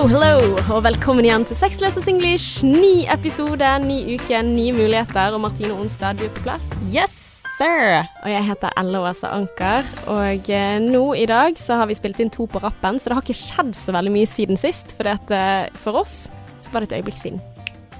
[0.00, 2.62] Hello, hello, og velkommen igjen til Sexløses English.
[2.64, 5.34] Ny episode, ny uke, nye muligheter.
[5.36, 6.64] Og Martine Onstad, du er på plass.
[6.88, 7.12] Yes,
[7.58, 7.98] sir!
[8.22, 9.84] Og jeg heter Ella Åse Anker.
[10.08, 13.18] Og eh, nå i dag så har vi spilt inn to på rappen, så det
[13.18, 14.96] har ikke skjedd så veldig mye siden sist.
[14.96, 16.16] For det at, for oss
[16.64, 17.44] så var det et øyeblikk siden.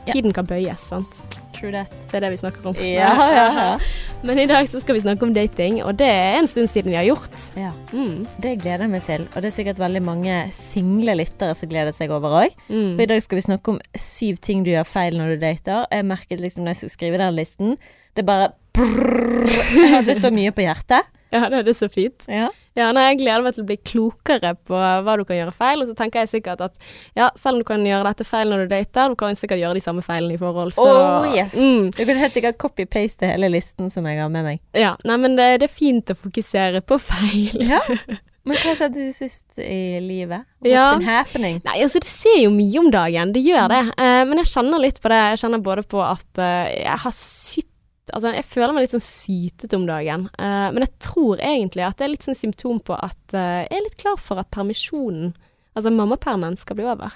[0.09, 1.39] Tiden kan bøyes, sant.
[1.61, 1.90] True that.
[2.08, 2.77] Det er det vi snakker om.
[2.80, 3.79] Ja, ja, ja.
[4.24, 6.88] Men i dag så skal vi snakke om dating, og det er en stund siden
[6.92, 7.37] vi har gjort.
[7.56, 8.27] Ja, Mm.
[8.41, 9.27] det gleder jeg meg til.
[9.34, 12.56] Og det er sikkert veldig mange single lyttere som gleder seg over òg.
[12.70, 12.95] Mm.
[12.96, 15.84] For i dag skal vi snakke om syv ting du gjør feil når du dater.
[15.92, 17.77] Jeg merket liksom når jeg skulle skrive den listen,
[18.16, 21.02] det bare brrr, Jeg hadde så mye på hjertet.
[21.30, 22.24] Ja, det er det så fint.
[22.27, 22.48] Ja.
[22.79, 25.80] Ja, nei, jeg gleder meg til å bli klokere på hva du kan gjøre feil.
[25.83, 26.77] Og så tenker jeg sikkert at
[27.19, 29.74] ja, selv om du kan gjøre dette feil når du dater, du kan sikkert gjøre
[29.80, 30.73] de samme feilene i forhold.
[30.79, 31.56] Så, Oh yes!
[31.59, 34.60] Mm, Du kan helt sikkert copy-paste hele listen som jeg har med meg.
[34.79, 37.59] ja, nei, men det, det er fint å fokusere på feil.
[37.66, 37.83] Ja.
[38.48, 40.46] Men hva skjedde sist i livet?
[40.65, 40.85] What's Ja.
[40.96, 41.59] been happening?
[41.66, 43.80] Nei, altså det skjer jo mye om dagen, det gjør det.
[44.01, 45.18] Uh, men jeg kjenner litt på det.
[45.35, 47.68] Jeg kjenner både på at uh, jeg har sytt
[48.13, 50.29] Altså, jeg føler meg litt sånn sytete om dagen.
[50.37, 53.79] Uh, men jeg tror egentlig at det er litt sånn symptom på at uh, jeg
[53.79, 55.33] er litt klar for at permisjonen,
[55.75, 57.15] altså mammapermen, skal bli over.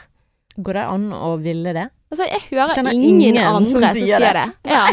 [0.57, 1.89] Går det an å ville det?
[2.15, 4.45] Altså, jeg hører Kjenner ingen, ingen andre som som sier sier det.
[4.63, 4.75] det.
[4.75, 4.85] Ja.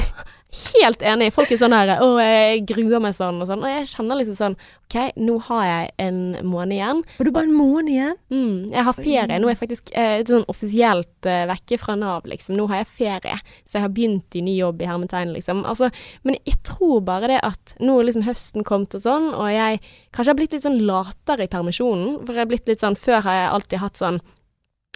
[0.52, 1.30] Helt enig.
[1.32, 3.62] Folk er sånn her Å, jeg gruer meg sånn og sånn.
[3.64, 4.56] Og jeg kjenner liksom sånn
[4.92, 7.00] OK, nå har jeg en måned igjen.
[7.16, 8.18] Var du bare en måned igjen?
[8.34, 9.38] Mm, jeg har ferie.
[9.40, 12.58] Nå er jeg faktisk eh, sånn offisielt eh, vekke fra Nav, liksom.
[12.60, 13.38] Nå har jeg ferie.
[13.64, 15.64] Så jeg har begynt i ny jobb i hermetegn, liksom.
[15.72, 15.88] Altså,
[16.28, 19.80] men jeg tror bare det at nå er liksom høsten kommet og sånn, og jeg
[20.12, 22.20] kanskje har blitt litt sånn latere i permisjonen.
[22.26, 24.20] For jeg har blitt litt sånn Før har jeg alltid hatt sånn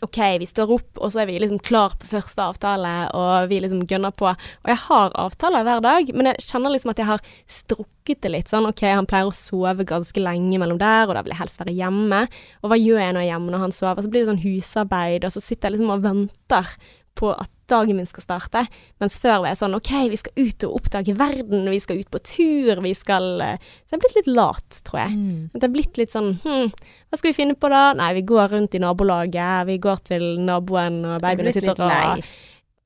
[0.03, 3.61] OK, vi står opp, og så er vi liksom klar på første avtale, og vi
[3.63, 4.27] liksom gønner på.
[4.27, 8.33] Og jeg har avtaler hver dag, men jeg kjenner liksom at jeg har strukket det
[8.33, 8.67] litt sånn.
[8.67, 11.77] OK, han pleier å sove ganske lenge mellom der, og da vil jeg helst være
[11.77, 12.25] hjemme.
[12.59, 14.03] Og hva gjør jeg når jeg er hjemme når han sover?
[14.03, 16.75] Så blir det sånn husarbeid, og så sitter jeg liksom og venter
[17.15, 18.65] på at dagen min skal starte.
[19.01, 22.11] Mens før var jeg sånn OK, vi skal ut og oppdage verden, vi skal ut
[22.13, 25.17] på tur, vi skal eh, Så jeg er blitt litt lat, tror jeg.
[25.51, 26.71] At det er blitt litt sånn hm,
[27.09, 27.83] hva skal vi finne på da?
[27.97, 32.25] Nei, vi går rundt i nabolaget, vi går til naboen, og babyene sitter og,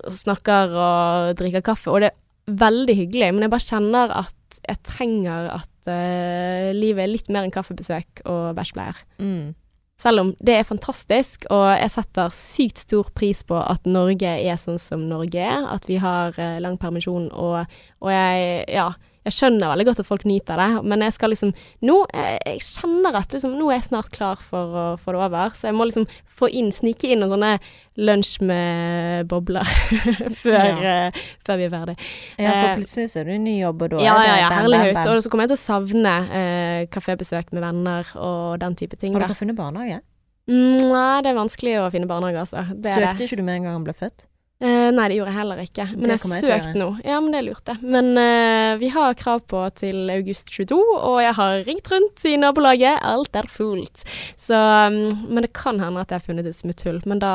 [0.06, 1.90] og snakker og drikker kaffe.
[1.90, 7.06] Og det er veldig hyggelig, men jeg bare kjenner at jeg trenger at uh, livet
[7.06, 9.02] er litt mer enn kaffebesøk og bæsjbleier.
[9.22, 9.56] Mm.
[10.00, 14.60] Selv om det er fantastisk, og jeg setter sykt stor pris på at Norge er
[14.62, 15.66] sånn som Norge er.
[15.68, 17.68] At vi har eh, lang permisjon, og,
[18.00, 18.94] og jeg, ja,
[19.30, 20.70] jeg skjønner veldig godt at folk nyter det.
[20.92, 21.54] Men jeg skal liksom
[21.86, 25.22] Nå jeg, jeg kjenner at liksom, nå er jeg snart klar for å få det
[25.30, 25.56] over.
[25.58, 26.08] Så jeg må liksom
[26.40, 27.54] få inn, snike inn noen sånne
[28.00, 29.68] lunsj med bobler
[30.44, 31.98] før, eh, før vi er ferdig.
[32.40, 34.38] Ja, for Eh, plutselig så er du ny jobb, og da Ja, er det ja,
[34.40, 35.02] ja, herlig bam, høyt.
[35.10, 39.16] Og så kommer jeg til å savne eh, kafébesøk med venner og den type ting.
[39.18, 40.02] Har dere funnet barnehage?
[40.50, 42.64] Nei, det er vanskelig å finne barnehage, altså.
[42.74, 44.29] Det Søkte ikke du med en gang han ble født?
[44.60, 45.86] Eh, nei, det gjorde jeg heller ikke.
[45.96, 46.90] Men jeg har søkte nå.
[47.08, 47.92] Ja, men det lurte jeg.
[47.96, 52.36] Men eh, vi har krav på til august 22, og jeg har ringt rundt i
[52.42, 53.00] nabolaget.
[53.08, 54.04] Alt er fullt.
[54.36, 55.00] Så um,
[55.30, 57.00] Men det kan hende at jeg har funnet et smutthull.
[57.08, 57.34] Men da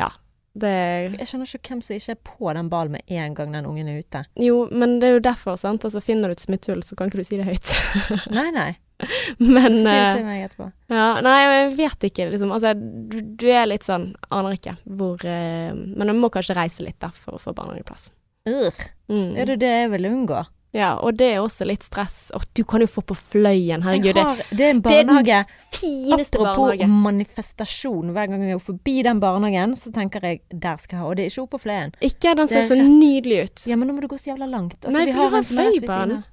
[0.00, 0.08] Ja.
[0.54, 0.70] Det
[1.18, 3.88] Jeg skjønner ikke hvem som ikke er på den ballen med en gang den ungen
[3.90, 4.24] er ute.
[4.38, 5.84] Jo, men det er jo derfor, sant.
[5.84, 7.74] Altså, finner du et smutthull, så kan ikke du si det høyt.
[8.38, 8.70] Nei, nei.
[9.54, 10.68] men det til meg etterpå.
[10.92, 12.52] Ja, nei, jeg vet ikke, liksom.
[12.54, 16.84] Altså, du, du er litt sånn Aner ikke hvor uh, Men du må kanskje reise
[16.86, 18.10] litt, da, for å få barnehageplass.
[18.48, 18.84] Urr.
[19.10, 19.32] Mm.
[19.40, 20.44] Er det det jeg vil unngå?
[20.74, 22.32] Ja, og det er også litt stress.
[22.34, 24.16] Og du kan jo få på Fløyen, herregud.
[24.16, 25.44] Det har, det er en det den barnehage.
[25.76, 26.88] fineste Apropos barnehage.
[27.04, 28.10] manifestasjon.
[28.16, 31.12] Hver gang jeg går forbi den barnehagen, så tenker jeg der skal jeg ha.
[31.12, 31.94] Og det er ikke oppe på Fløyen.
[32.02, 33.66] Ikke, den ser er så nydelig ut.
[33.70, 34.80] Ja, men nå må du gå så jævla langt.
[34.82, 36.24] Altså, Nei, vi for har du har en som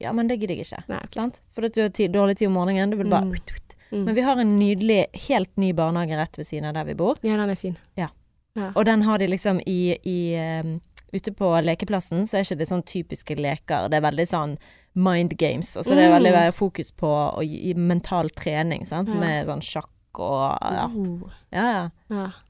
[0.00, 0.82] Ja, men det gidder jeg ikke.
[0.88, 1.14] Nei, okay.
[1.14, 1.40] Sant?
[1.54, 2.90] For du har tid, dårlig tid om morgenen.
[2.90, 3.32] Du vil bare Mm.
[3.34, 3.76] ut, ut.
[3.92, 4.04] Mm.
[4.04, 7.16] Men vi har en nydelig, helt ny barnehage rett ved siden av der vi bor.
[7.22, 7.76] Ja, den er fin.
[7.96, 8.08] Ja.
[8.56, 8.72] Ja.
[8.74, 10.80] Og den har de liksom i, i um,
[11.12, 13.88] Ute på lekeplassen så er ikke det sånn typiske leker.
[13.88, 14.56] Det er veldig sånn
[14.94, 15.76] mind games.
[15.76, 16.38] Altså det er veldig Mm.
[16.40, 17.06] veldig fokus på
[17.38, 19.08] å gi mental trening, sant.
[19.08, 19.14] Ja.
[19.14, 20.86] Med sånn sjakk og ja.
[20.88, 21.30] Uh.
[21.52, 21.90] ja.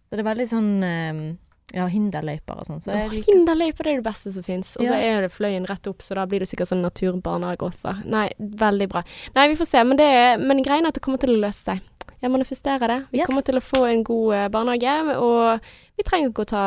[0.08, 1.38] Så det er veldig sånn ehm,
[1.76, 2.80] ja, hinderløyper og sånn.
[2.82, 4.74] Så jeg Hinderløyper er det beste som fins.
[4.80, 5.16] Og så Ja.
[5.18, 7.92] er det Fløyen rett opp, så da blir det sikkert sånn naturbarnehage også.
[8.08, 9.02] Nei, veldig bra.
[9.36, 9.84] Nei, vi får se.
[9.84, 11.80] Men, det men greien er at det kommer til å løse seg.
[12.22, 12.98] Jeg manifesterer det.
[13.12, 13.26] Vi Yes.
[13.28, 15.60] kommer til å få en god eh, barnehage, og
[15.98, 16.64] vi trenger ikke å ta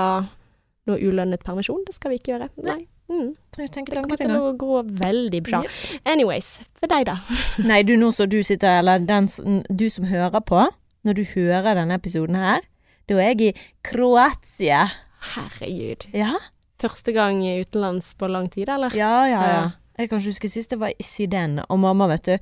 [0.88, 1.84] noe ulønnet permisjon.
[1.86, 2.50] Det skal vi ikke gjøre.
[2.64, 2.86] Nei.
[3.10, 3.36] Mm.
[3.58, 5.64] Det kommer til å gå veldig bra.
[6.06, 7.18] Anyways, for deg, da.
[7.58, 9.28] Nei, du nå som du sitter, eller den,
[9.76, 10.68] du som hører på,
[11.04, 12.62] når du hører denne episoden her,
[13.10, 14.86] da er jeg i Kroatia.
[15.34, 16.08] Herregud.
[16.16, 16.36] Ja?
[16.80, 18.94] Første gang utenlands på lang tid, eller?
[18.96, 19.64] Ja, ja, ja.
[20.00, 22.36] Jeg kan ikke huske sist jeg var i Syden, og mamma, vet du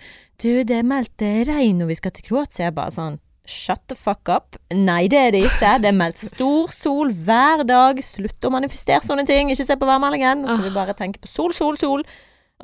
[0.44, 2.68] Du, det er meldt eh, regn når vi skal til Kroatia.
[2.68, 3.18] Jeg bare sånn
[3.48, 4.58] Shut the fuck up.
[4.76, 5.78] Nei, det er det ikke.
[5.80, 8.02] Det er meldt stor sol hver dag.
[8.04, 9.48] Slutt å manifestere sånne ting.
[9.54, 10.44] Ikke se på værmeldingen.
[10.44, 12.04] Nå skal vi bare tenke på sol, sol, sol.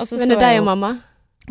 [0.04, 0.92] Så Men det er deg og mamma?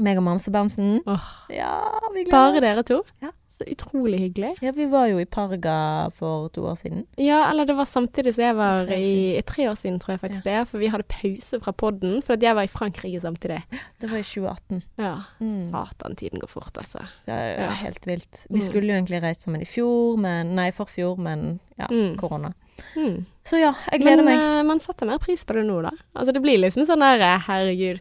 [0.00, 1.00] meg og Mamsebamsen.
[1.08, 1.30] Oh.
[1.52, 1.74] Ja,
[2.14, 3.02] vi gleder bare dere to?
[3.24, 3.32] Ja.
[3.62, 4.56] Så utrolig hyggelig.
[4.62, 7.04] Ja, vi var jo i Parga for to år siden.
[7.16, 10.20] Ja, eller det var samtidig som jeg var Tre i Tre år siden, tror jeg
[10.20, 10.68] faktisk det.
[10.68, 13.62] For vi hadde pause fra podden, for at jeg var i Frankrike samtidig.
[14.00, 14.82] Det var i 2018.
[14.98, 15.14] Ja.
[15.40, 15.70] Mm.
[15.70, 17.04] Satan, tiden går fort, altså.
[17.26, 17.70] Det er jo Ja.
[17.84, 18.46] helt vilt.
[18.50, 18.66] Vi Mm.
[18.66, 22.16] skulle jo egentlig reist sammen i fjor, men Nei, forfjor, men ja, Mm.
[22.16, 22.52] korona.
[22.96, 23.26] Mm.
[23.44, 24.38] Så ja, jeg gleder Men meg.
[24.38, 25.90] Men man setter mer pris på det nå, da.
[26.16, 28.00] Altså det blir liksom sånn der eh, herregud,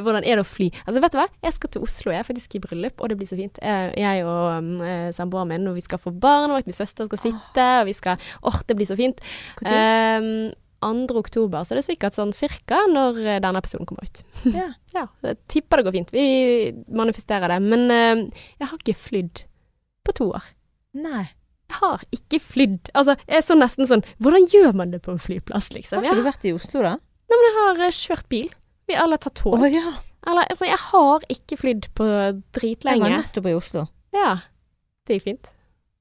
[0.00, 0.70] hvordan er det å fly?
[0.86, 3.18] Altså vet du hva, jeg skal til Oslo, jeg er faktisk i bryllup, og det
[3.20, 3.60] blir så fint.
[3.60, 7.10] Eh, jeg og um, eh, samboeren min, og vi skal få barn, og min søster
[7.10, 9.20] skal sitte, og vi skal Åh, det blir så fint.
[9.62, 10.50] Um,
[10.82, 11.18] 2.
[11.18, 14.24] oktober, så det er sikkert sånn cirka når eh, denne episoden kommer ut.
[14.62, 14.72] Ja.
[14.92, 16.10] Ja, jeg tipper det går fint.
[16.12, 16.24] Vi
[16.92, 17.60] manifesterer det.
[17.64, 19.44] Men uh, jeg har ikke flydd
[20.04, 20.50] på to år.
[20.98, 21.30] Nei.
[21.72, 22.90] Jeg har ikke flydd.
[22.98, 26.02] Altså, jeg er så nesten sånn Hvordan gjør man det på en flyplass, liksom?
[26.02, 26.98] Har ikke du vært i Oslo, da?
[27.00, 28.50] Nei, men jeg har uh, kjørt bil.
[28.92, 29.56] Vi alle tar tog.
[29.58, 29.94] Oh, ja.
[30.28, 33.08] Eller, altså, jeg har ikke flydd på Jeg var dritlenge.
[33.16, 33.86] nettopp i Oslo.
[34.14, 34.36] Ja.
[35.08, 35.50] Det gikk fint.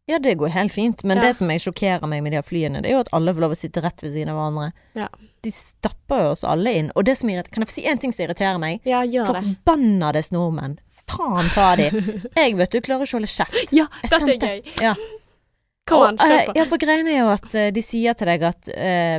[0.10, 1.24] Ja, det går helt fint, men Ja.
[1.30, 3.40] det som jeg sjokkerer meg med de her flyene, det er jo at alle får
[3.46, 4.74] lov å sitte rett ved siden av hverandre.
[4.98, 5.08] Ja.
[5.46, 6.92] De stapper jo oss alle inn.
[6.96, 8.82] Og det som irriterer Kan jeg få si en ting som irriterer meg?
[8.86, 9.44] Ja, gjør det.
[9.66, 10.78] Forbannades nordmenn.
[11.08, 11.88] Faen ta de.
[12.38, 13.72] Jeg vet du klarer ikke å holde kjeft.
[13.74, 14.82] Ja, Jeg dette er gøy.
[14.82, 14.96] Ja.
[15.88, 16.56] Kom an, eh, kjør på.
[16.60, 18.70] Ja, for greiene er jo at eh, de sier til deg at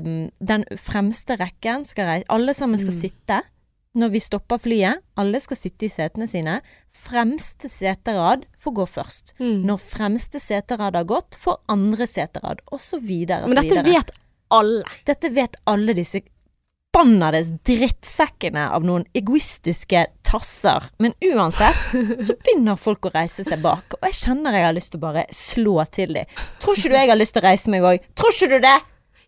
[0.05, 3.01] um, den fremste rekken skal reise Alle sammen skal Mm.
[3.01, 3.41] sitte
[3.99, 5.03] når vi stopper flyet.
[5.21, 6.59] Alle skal sitte i setene sine.
[6.93, 9.35] Fremste seterad får gå først.
[9.41, 9.63] Mm.
[9.69, 12.81] Når fremste seterad har gått, får andre seterad, og
[13.49, 13.89] Men dette videre.
[13.93, 14.15] vet
[14.53, 14.85] alle.
[15.09, 16.23] Dette vet alle disse
[16.93, 20.91] bannades drittsekkene av noen egoistiske tasser.
[21.01, 21.79] Men uansett,
[22.27, 23.97] så begynner folk å reise seg bak.
[23.97, 26.35] Og jeg kjenner jeg har lyst til å bare slå til dem.
[26.61, 28.09] Tror ikke du jeg har lyst til å reise meg òg?
[28.19, 28.77] Tror ikke du det?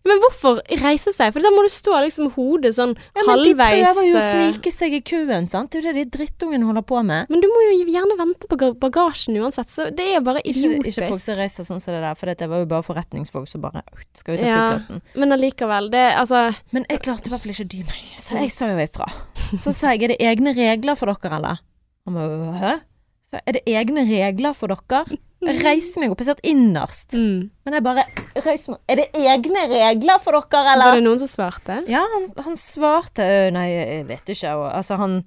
[0.05, 1.31] Men hvorfor reise seg?
[1.33, 4.27] For da må du stå liksom hodet sånn Ja, men de prøver jo å eh,
[4.35, 5.71] snike seg i køen, sant.
[5.73, 7.31] Det er jo det de drittungene holder på med.
[7.33, 11.01] Men du må jo gjerne vente på bagasjen uansett, så det er jo bare idiotisk.
[11.01, 13.65] ikke folk som reiser sånn som det der, for det var jo bare forretningsfolk som
[13.65, 14.59] bare «Ut, Skal vi ta Ja.
[14.69, 15.01] flyplassen?
[15.15, 18.37] Men allikevel, det altså Men jeg klarte i hvert fall ikke å dy meg, så
[18.41, 19.09] jeg sa jo ifra.
[19.57, 21.63] Så sa jeg er det egne regler for dere, eller?
[22.05, 22.73] Han bare hæ?
[23.25, 25.17] Så er det egne regler for dere?
[25.45, 27.13] Jeg reiste meg opp, jeg satt innerst.
[27.13, 27.49] mm.
[27.65, 28.03] Men jeg bare
[28.45, 30.91] reiste meg Er det egne regler for dere, eller?
[30.93, 31.79] Var det noen som svarte?
[31.91, 34.51] Ja, han, han svarte «Øh, Nei, jeg vet ikke.
[34.57, 35.19] Og, altså, han,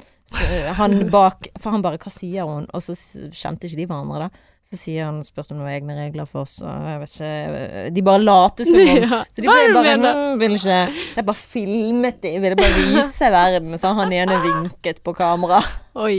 [0.79, 2.67] han bak For han bare Hva sier hun?
[2.75, 2.95] Og så
[3.33, 4.55] kjente ikke de hverandre, da.
[4.69, 7.85] Så sier han spurte om det var egne regler for oss, og jeg vet ikke
[7.97, 9.95] De bare later som om Ja, så de ble bare?
[9.97, 10.81] «Mm, vil ikke
[11.17, 13.79] Jeg bare filmet de, ville bare vise verden.
[13.81, 15.63] Så han ene vinket på kamera.
[16.05, 16.19] Oi.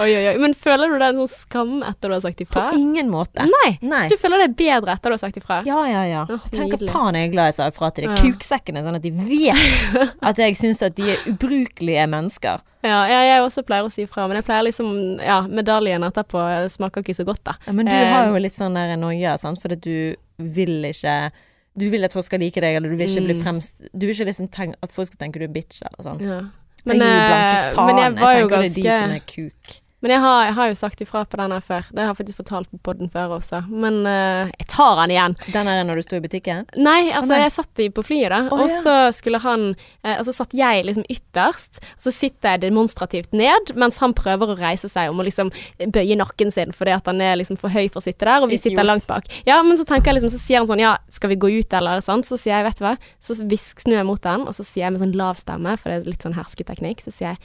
[0.00, 0.34] Oi, oi, oi.
[0.42, 2.70] Men føler du er en sånn skam etter du har sagt ifra?
[2.70, 3.46] På ingen måte.
[3.48, 3.78] Nei.
[3.82, 4.02] Nei.
[4.08, 5.60] Så du føler deg bedre etter du har sagt ifra?
[5.66, 6.22] Ja, ja, ja.
[6.30, 8.16] Oh, Tenk hva faen jeg er glad jeg sa ifra til de Ja.
[8.22, 12.60] kuksekkene, sånn at de vet at jeg syns at de er ubrukelige mennesker.
[12.82, 16.40] Ja, ja, jeg også pleier å si ifra, men jeg pleier liksom Ja, medaljen etterpå
[16.72, 17.54] smaker ikke så godt, da.
[17.66, 18.08] Ja, men du Eh.
[18.12, 21.30] har jo litt sånn der noia, sant, fordi du vil ikke
[21.78, 23.42] Du vil at folk skal like deg, eller du vil ikke bli Mm.
[23.44, 26.20] fremst Du vil ikke liksom tenke at folk skal tenke du er bitch, eller sånn.
[26.20, 26.40] Ja.
[26.84, 29.80] Gir eh, men jeg var jo ganske det er de som er kuk.
[30.00, 31.88] Men jeg har, jeg har jo sagt ifra på den her før.
[31.92, 33.60] Det har jeg faktisk fortalt på podden før også.
[33.68, 35.36] Men uh, jeg tar den igjen.
[35.52, 36.64] Den er når du sto i butikken?
[36.80, 37.42] Nei, altså nei.
[37.42, 38.78] jeg satt på flyet da, Oh, og ja.
[38.82, 43.36] så skulle han uh, Og så satt jeg liksom ytterst, og så sitter jeg demonstrativt
[43.36, 45.52] ned, mens han prøver å reise seg om å liksom
[45.92, 48.50] bøye nakken sin fordi at han er liksom for høy for å sitte der, og
[48.52, 49.28] vi sitter langt bak.
[49.48, 51.76] Ja, men så tenker jeg liksom, så sier han sånn ja, skal vi gå ut
[51.76, 52.28] eller sant?
[52.28, 54.86] Så sier jeg vet du hva, så hvisk, snur jeg mot han, og så sier
[54.86, 57.42] jeg med sånn lav stemme, for det er litt sånn hersketeknikk, så sier jeg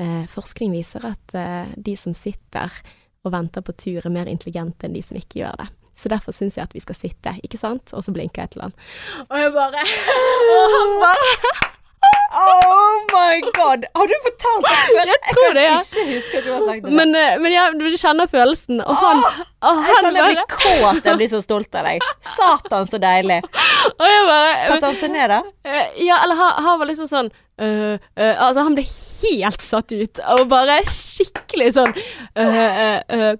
[0.00, 2.72] eh, forskning viser at eh, de som sitter
[3.24, 5.68] og venter på tur er mer intelligente enn de som ikke gjør det.
[6.00, 7.92] Så derfor syns jeg at vi skal sitte, ikke sant?
[7.92, 8.76] Og så blinker jeg til han.
[9.28, 9.84] Og jeg bare
[10.56, 11.34] Og han bare
[12.30, 13.84] Oh my god!
[13.94, 15.08] Har du fortalt det før?
[15.10, 15.72] Jeg tror det, ja.
[15.74, 16.92] kan ikke huske at du har sagt det.
[16.94, 18.82] Men, eh, men ja, du kjenner følelsen.
[18.84, 19.24] Og han,
[19.66, 22.06] og jeg kjenner jeg blir kåt, jeg blir så stolt av deg.
[22.22, 23.40] Satan, så deilig.
[23.96, 25.40] Og jeg bare Satte han seg ned, da?
[25.66, 30.20] Eh, Ja, eller han, han var liksom sånn øh, Altså, han ble helt satt ut,
[30.36, 31.96] og bare skikkelig sånn
[32.40, 33.34] øh.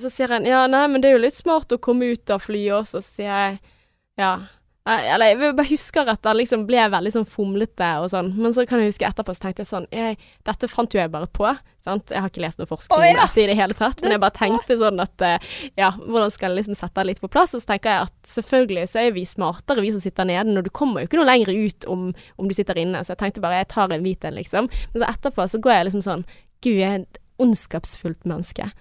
[0.00, 2.42] Så sier han ja, nei, men det er jo litt smart å komme ut av
[2.42, 3.58] flyet også, så sier jeg
[4.20, 4.32] ja.
[4.82, 8.64] Eller jeg bare husker at det liksom ble veldig sånn fomlete og sånn, men så
[8.66, 11.46] kan jeg huske etterpå så tenkte jeg sånn jeg, Dette fant jo jeg bare på,
[11.86, 12.10] sant.
[12.10, 14.34] Jeg har ikke lest noe forskning om dette i det hele tatt, men jeg bare
[14.40, 15.48] tenkte sånn at eh,
[15.78, 17.54] ja, hvordan skal jeg liksom sette det litt på plass?
[17.54, 20.66] Og så tenker jeg at selvfølgelig så er vi smartere, vi som sitter nede, når
[20.66, 22.08] du kommer jo ikke noe lenger ut om,
[22.42, 24.70] om du sitter inne, så jeg tenkte bare jeg tar en hvit en, liksom.
[24.94, 26.26] Men så etterpå så går jeg liksom sånn
[26.62, 28.72] Gud, jeg er et ondskapsfullt menneske.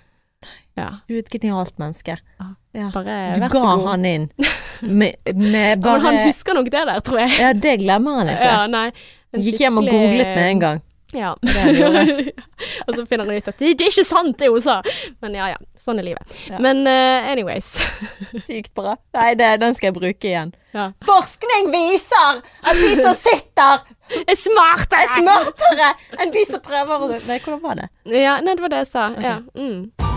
[0.79, 0.89] Ja.
[1.07, 2.17] Du er et genialt menneske.
[2.39, 2.51] Ja.
[2.93, 4.29] Bare Du ga han inn
[4.79, 7.33] med, med Ja, han husker nok det der, tror jeg.
[7.39, 8.47] Ja, det glemmer han ikke.
[8.47, 8.87] Ja, nei.
[9.35, 10.81] Gikk hjem og googlet med en gang.
[11.13, 11.35] Ja.
[11.41, 12.31] Det
[12.87, 14.79] og så finner han ut at det, det er ikke sant, det hun sa.
[15.23, 16.35] Men ja ja, sånn er livet.
[16.49, 16.59] Ja.
[16.63, 17.73] Men uh, anyways.
[18.47, 18.95] Sykt bra.
[19.17, 20.53] Nei, det, den skal jeg bruke igjen.
[20.75, 20.91] Ja.
[21.07, 23.83] Forskning viser at de som sitter,
[24.21, 25.03] Er smartere!
[25.03, 27.91] er smartere enn de som prøver å Nei, hvordan var det?
[28.07, 29.11] Ja, nei, det var det jeg sa.
[29.19, 29.37] Ja.
[29.55, 30.10] Mm.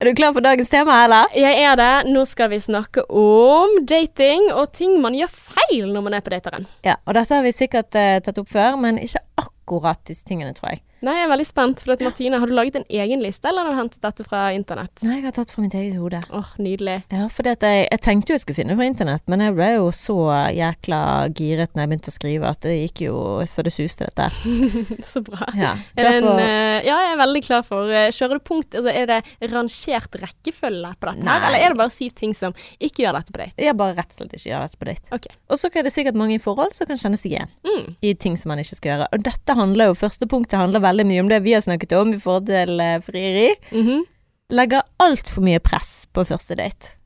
[0.00, 1.26] Er du klar for dagens tema, eller?
[1.36, 2.08] Jeg er det.
[2.08, 6.32] Nå skal vi snakke om dating og ting man gjør feil når man er på
[6.32, 6.64] dateren.
[6.86, 10.54] Ja, og dette har vi sikkert uh, tatt opp før, men ikke akkurat disse tingene,
[10.56, 10.80] tror jeg.
[11.06, 11.82] Nei, jeg er veldig spent.
[11.84, 14.42] For at Martine, har du laget en egen liste, eller har du hentet dette fra
[14.56, 15.02] internett?
[15.06, 16.20] Nei, jeg har tatt fra mitt eget hode.
[16.36, 16.96] Åh, nydelig.
[17.12, 19.68] Ja, for jeg, jeg tenkte jo jeg skulle finne det på internett, men jeg ble
[19.78, 20.16] jo så
[20.56, 21.00] jækla
[21.38, 23.16] giret når jeg begynte å skrive at det gikk jo
[23.48, 24.28] så det suste, dette.
[25.10, 25.46] Så bra.
[25.56, 28.74] Ja, klar det en, eh, ja, jeg er veldig klar for uh, Kjører du punkt
[28.76, 32.54] altså, Er det rangert rekkefølge på dette her, eller er det bare syv ting som
[32.78, 33.56] ikke gjør dette på date?
[33.64, 35.12] Jeg bare rett og slett ikke gjør dette på date.
[35.16, 35.28] Ok.
[35.50, 37.94] Og så er det sikkert mange i forhold som kan kjenne seg igjen Mm.
[38.02, 39.08] i ting som man ikke skal gjøre.
[39.14, 42.12] Og dette handler jo, første punktet handler veldig mye om det vi har snakket om
[42.14, 43.50] i forhold til frieri, frieri.
[43.72, 44.02] -hmm.
[44.50, 46.96] Legger altfor mye press på første date.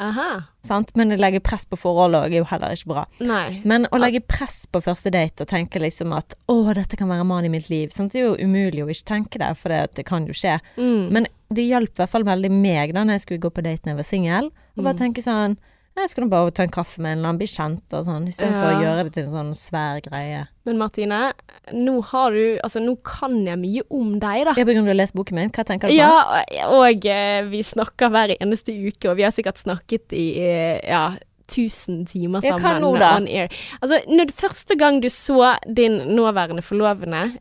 [0.00, 0.42] Aha.
[0.64, 0.94] Sant?
[0.96, 3.02] Men å legge press på forholdet òg er jo heller ikke bra.
[3.20, 3.60] Nei.
[3.68, 7.26] Men å legge press på første date og tenke liksom at å, dette kan være
[7.28, 8.12] mannen i mitt liv, sant?
[8.12, 10.56] det er jo umulig å ikke tenke det, for det, det kan jo skje.
[10.78, 11.10] Mm.
[11.12, 13.84] Men det hjalp i hvert fall veldig meg da når jeg skulle gå på date
[13.84, 15.02] når jeg var singel, og bare Mm.
[15.04, 15.58] tenke sånn
[15.96, 18.70] jeg skal bare ta en kaffe med en eller annen, bli kjent og sånn, istedenfor
[18.70, 18.76] Ja.
[18.78, 20.46] å gjøre det til en sånn svær greie.
[20.64, 21.32] Men Martine,
[21.72, 24.54] nå har du Altså, nå kan jeg mye om deg, da.
[24.56, 25.98] Ja, på grunn av å lese boken min, hva tenker du på?
[25.98, 30.80] Ja, og og vi snakker hver eneste uke, og vi har sikkert snakket i eh,
[30.88, 31.16] ja,
[31.50, 32.62] 1000 timer Ja, sammen.
[32.64, 33.10] hva nå da?
[33.18, 33.48] On air.
[33.82, 36.62] Altså, når det første gang du så din nåværende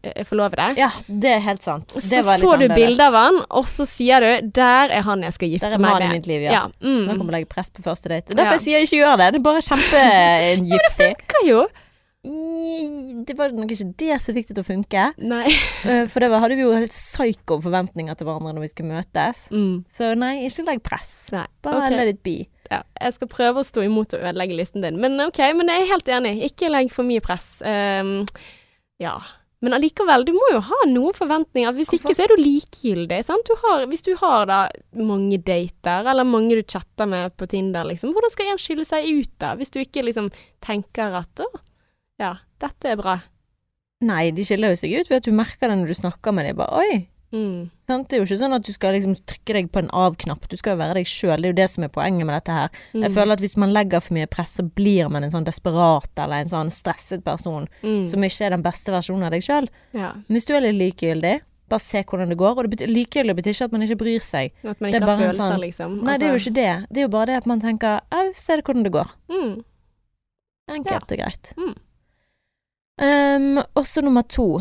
[0.03, 1.87] eh, forlovede, Ja, det er helt sant.
[1.93, 5.01] så Det var litt så du bilde av han, og så sier du 'der er
[5.01, 6.17] han jeg skal gifte Der er meg mannen i med'.
[6.17, 6.67] mitt liv, ja.
[6.81, 7.05] mm.
[7.05, 8.33] Snakk om å legge press på første date.
[8.35, 8.79] Derfor Ja.
[8.79, 9.33] jeg ikke gjør det.
[9.33, 11.15] Det er bare kjempegiftig.
[11.29, 11.67] Hva jo?
[12.21, 15.03] det var nok ikke det som fikk det til å funke.
[15.23, 15.45] Nei.
[15.87, 18.97] Eh, For det var, hadde vi jo helt psyko forventninger til hverandre når vi skulle
[18.97, 19.45] møtes.
[19.53, 19.85] Mm.
[19.87, 21.29] Så nei, ikke legg press.
[21.31, 21.45] Nei.
[21.63, 21.95] Bare okay.
[21.95, 22.49] let it be.
[22.69, 24.99] Ja, jeg skal prøve å stå imot og ødelegge listen din.
[25.01, 26.35] Men ok, men jeg er helt enig.
[26.51, 27.57] Ikke legg for mye press.
[27.65, 28.21] Um,
[29.01, 29.15] ja.
[29.59, 31.73] Men allikevel, du må jo ha noen forventninger.
[31.75, 33.17] Hvis ikke så er du likegyldig.
[33.27, 33.49] Sant?
[33.49, 34.59] Du har, hvis du har da
[34.95, 39.09] mange dater, eller mange du chatter med på Tinder, liksom, hvordan skal en skille seg
[39.09, 39.55] ut da?
[39.59, 40.29] Hvis du ikke liksom
[40.63, 41.49] tenker at å,
[42.21, 43.17] ja, dette er bra.
[44.05, 46.47] Nei, de skiller jo seg ut ved at du merker det når du snakker med
[46.47, 46.59] dem.
[46.61, 46.99] Bare oi.
[47.31, 47.69] Mm.
[47.87, 48.07] Sant?
[48.09, 50.47] Det er jo ikke sånn at du skal liksom trykke deg på en av-knapp.
[50.49, 51.37] Du skal jo være deg sjøl.
[51.41, 52.69] Det er jo det som er poenget med dette her.
[52.93, 53.03] Mm.
[53.03, 56.09] Jeg føler at hvis man legger for mye press, så blir man en sånn desperat
[56.17, 58.07] eller en sånn stresset person Mm.
[58.09, 59.69] som ikke er den beste versjonen av deg sjøl.
[59.93, 60.13] Ja.
[60.27, 62.57] Men hvis du er litt likegyldig, bare se hvordan det går.
[62.57, 64.51] Og det betyr, likegyldig betyr ikke at man ikke bryr seg.
[64.65, 66.01] At man ikke har følelser, sånn- liksom.
[66.03, 66.87] Nei, det er jo ikke det.
[66.89, 69.11] Det er jo bare det at man tenker au, se hvordan det går.
[69.29, 69.63] mm.
[70.69, 71.53] Enkelt og greit.
[71.57, 71.75] Mm.
[73.01, 74.59] Um, også nummer to.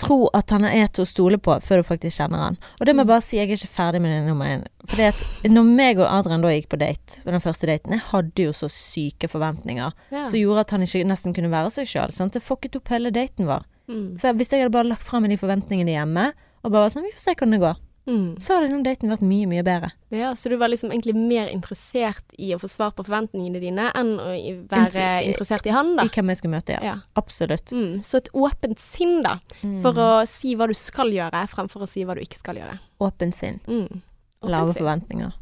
[0.00, 2.58] Tro at han er til å stole på før du faktisk kjenner han.
[2.80, 4.64] Og det må jeg bare si, jeg er ikke ferdig med det nummer én.
[4.90, 8.46] Fordi at når meg og Adrian da gikk på date, den første daten, jeg hadde
[8.48, 10.26] jo så syke forventninger Ja.
[10.26, 12.10] som gjorde at han ikke nesten kunne være seg sjøl.
[12.30, 13.62] Det fucket opp hele daten vår.
[13.90, 14.18] Mm.
[14.18, 17.12] Så hvis jeg hadde bare lagt frem de forventningene hjemme, og bare var sånn, vi
[17.14, 17.76] får se hvordan det går,
[18.10, 18.40] Mm.
[18.42, 19.92] så hadde den daten vært mye, mye bedre.
[20.10, 23.86] Ja, så du var liksom egentlig mer interessert i å få svar på forventningene dine
[23.94, 24.28] enn å
[24.66, 26.02] være Inter- interessert i han, da.
[26.08, 26.80] I hvem jeg skal møte, ja.
[26.82, 26.96] Ja.
[27.20, 27.70] Absolutt.
[27.70, 29.80] Mm, så et åpent sinn, da, Mm.
[29.82, 32.78] for å si hva du skal gjøre, fremfor å si hva du ikke skal gjøre.
[33.00, 33.60] Åpent sinn.
[33.68, 34.02] Mm.
[34.42, 35.32] Lave forventninger.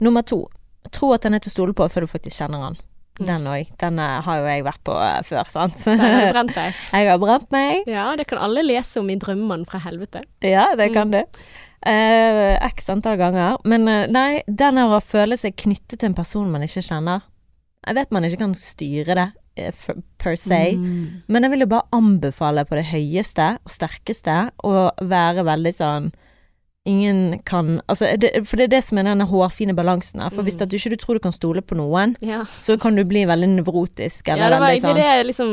[0.00, 0.46] Nummer to.
[0.92, 2.76] Tro at han er til å stole på før du faktisk kjenner han.
[3.20, 3.26] Mm.
[3.28, 3.70] Den òg.
[3.78, 5.76] Den eh, har jo jeg vært på eh, før, sant?
[5.84, 6.74] Der har du brent deg.
[6.96, 7.82] jeg har brent meg.
[7.86, 10.24] Ja, det kan alle lese om i 'Drømmene fra helvete.
[10.42, 10.94] Ja, det Mm.
[10.94, 11.22] kan du.
[11.86, 13.58] Eh, X antall ganger.
[13.64, 17.22] Men nei, den er å føle seg knyttet til en person man ikke kjenner.
[17.86, 19.28] Jeg vet man ikke kan styre det
[20.18, 21.22] per se, Mm.
[21.28, 26.12] men jeg vil jo bare anbefale på det høyeste og sterkeste å være veldig sånn
[26.90, 30.30] Ingen kan Altså, det, for det er det som er denne hårfine balansen her.
[30.34, 30.62] For hvis Mm.
[30.66, 32.42] at du ikke du tror du kan stole på noen, Ja.
[32.60, 35.50] så kan du bli veldig nevrotisk ja, det var veldig sånn det liksom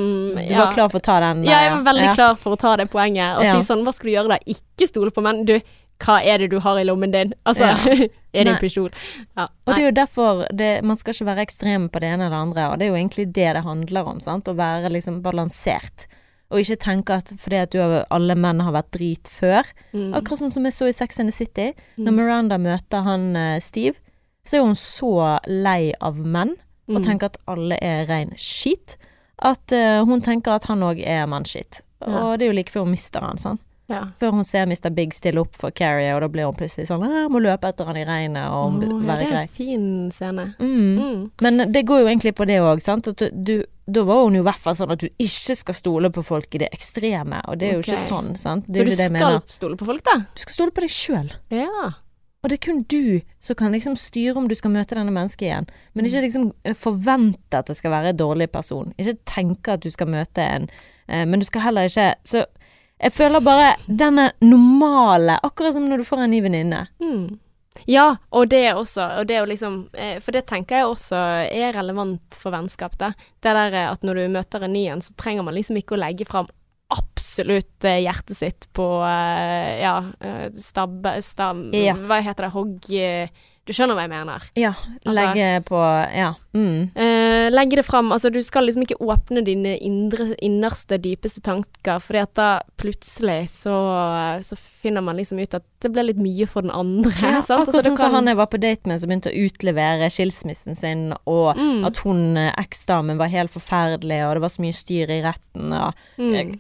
[0.47, 2.13] Du var klar for å ta den Ja, jeg var veldig ja.
[2.15, 3.61] klar for å ta det poenget og Ja.
[3.61, 4.37] si sånn, hva skal du gjøre da?
[4.47, 5.45] Ikke stole på, menn.
[5.45, 5.59] du,
[5.99, 7.33] hva er det du har i lommen din?
[7.45, 7.75] Altså, Ja.
[8.33, 8.89] er det en pistol?
[9.37, 9.47] Ja.
[9.65, 12.37] Og det er jo derfor det, man skal ikke være ekstrem på det ene eller
[12.37, 14.45] andre, og det er jo egentlig det det handler om, sant.
[14.45, 16.05] Å være liksom balansert.
[16.51, 19.63] Og ikke tenke at fordi at du har, alle menn har vært drit før.
[19.93, 20.13] Mm.
[20.15, 21.73] Akkurat sånn som jeg så i Sex and the City.
[21.97, 22.15] Når Mm.
[22.15, 23.95] Miranda møter han eh, Steve,
[24.45, 26.55] så er hun så lei av menn,
[26.87, 27.03] og Mm.
[27.03, 28.95] tenker at alle er rein skit.
[29.39, 31.81] At uh, hun tenker at han òg er mannskitt.
[32.01, 33.59] og det er jo like før hun mister han, sånn.
[33.89, 34.05] Ja.
[34.19, 34.89] Før hun ser Mr.
[34.93, 37.85] Big stille opp for Carrie, og da blir hun plutselig sånn 'Jeg må løpe etter
[37.85, 39.41] han i regnet og ja, være det er grei'.
[39.41, 40.55] en fin scene.
[40.59, 40.97] Mm.
[40.97, 41.31] Mm.
[41.41, 43.07] Men det går jo egentlig på det òg, sant.
[43.07, 45.75] At du, du, da var hun jo i hvert fall sånn at du ikke skal
[45.77, 47.95] stole på folk i det ekstreme, og det er jo okay.
[47.95, 48.65] ikke sånn, sant.
[48.67, 50.17] Det Så du skal stole på folk, da?
[50.35, 51.31] Du skal stole på deg sjøl.
[51.55, 51.93] Ja.
[52.43, 55.47] Og det er kun du som kan liksom styre om du skal møte denne mennesket
[55.47, 55.69] igjen.
[55.95, 56.09] Men Mm.
[56.09, 58.93] ikke liksom eh, forvente at det skal være en dårlig person.
[58.97, 60.69] Ikke tenke at du skal møte en,
[61.07, 62.45] eh, men du skal heller ikke Så
[63.01, 66.87] jeg føler bare denne normale, akkurat som når du får en ny venninne.
[66.99, 67.39] Mm.
[67.85, 71.19] Ja, og det også og det liksom, eh, For det tenker jeg også
[71.51, 72.97] er relevant for vennskap.
[72.97, 73.11] da.
[73.41, 75.95] Det der eh, at når du møter en ny en, så trenger man liksom ikke
[75.97, 76.47] å legge fram
[76.89, 79.97] absolutt eh, hjertet sitt på ja,
[80.55, 81.93] stabbe stab, Ja.
[81.95, 82.53] Hva heter det?
[82.53, 82.87] Hogg
[83.67, 84.43] Du skjønner hva jeg mener.
[84.55, 84.71] Ja,
[85.05, 85.81] Altså- legge på
[86.15, 86.33] Ja.
[86.53, 86.91] Mm.
[87.47, 88.11] Eh, legge det fram.
[88.11, 93.49] Altså, du skal liksom ikke åpne dine indre, innerste, dypeste tanker, fordi at da plutselig
[93.49, 93.73] så,
[94.43, 97.13] så finner man liksom ut at det ble litt mye for den andre.
[97.21, 97.63] Ja, sant?
[97.63, 100.09] akkurat Altså, sånn som kan- han jeg var på date med, som begynte å utlevere
[100.13, 101.85] skilsmissen sin, og Mm.
[101.87, 105.71] at hun eh, eksdamen var helt forferdelig, og det var så mye styr i retten,
[105.73, 106.31] og Mm.
[106.33, 106.59] jeg,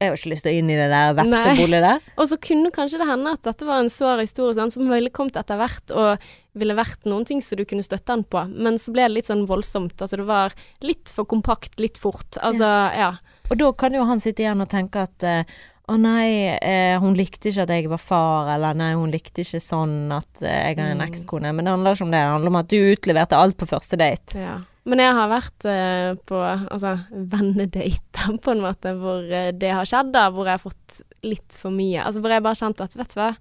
[0.00, 2.00] jeg har ikke lyst til å inn i det der vepsebolet der.
[2.18, 5.08] Og så kunne kanskje det hende at dette var en sår historie sånn, som ville
[5.10, 6.18] kommet etter hvert og
[6.56, 9.28] ville vært noen ting som du kunne støtte han på, men så ble det litt
[9.30, 9.94] sånn voldsomt.
[10.00, 12.38] Altså det var litt for kompakt, litt fort.
[12.40, 13.12] Altså, ja.
[13.50, 17.14] Og da kan jo han sitte igjen og tenke at eh, å nei, eh, hun
[17.14, 20.80] likte ikke at jeg var far, eller nei, hun likte ikke sånn at eh, jeg
[20.80, 21.06] har en Mm.
[21.06, 21.52] ekskone.
[21.54, 23.96] Men det handler ikke om det, det handler om at du utleverte alt på første
[24.00, 24.34] date.
[24.40, 24.56] ja.
[24.86, 26.36] Men jeg har vært eh, på
[26.70, 31.00] altså, vennedater, på en måte, hvor eh, det har skjedd, da, hvor jeg har fått
[31.26, 32.04] litt for mye.
[32.06, 33.32] Altså hvor jeg bare kjente at, vet du hva,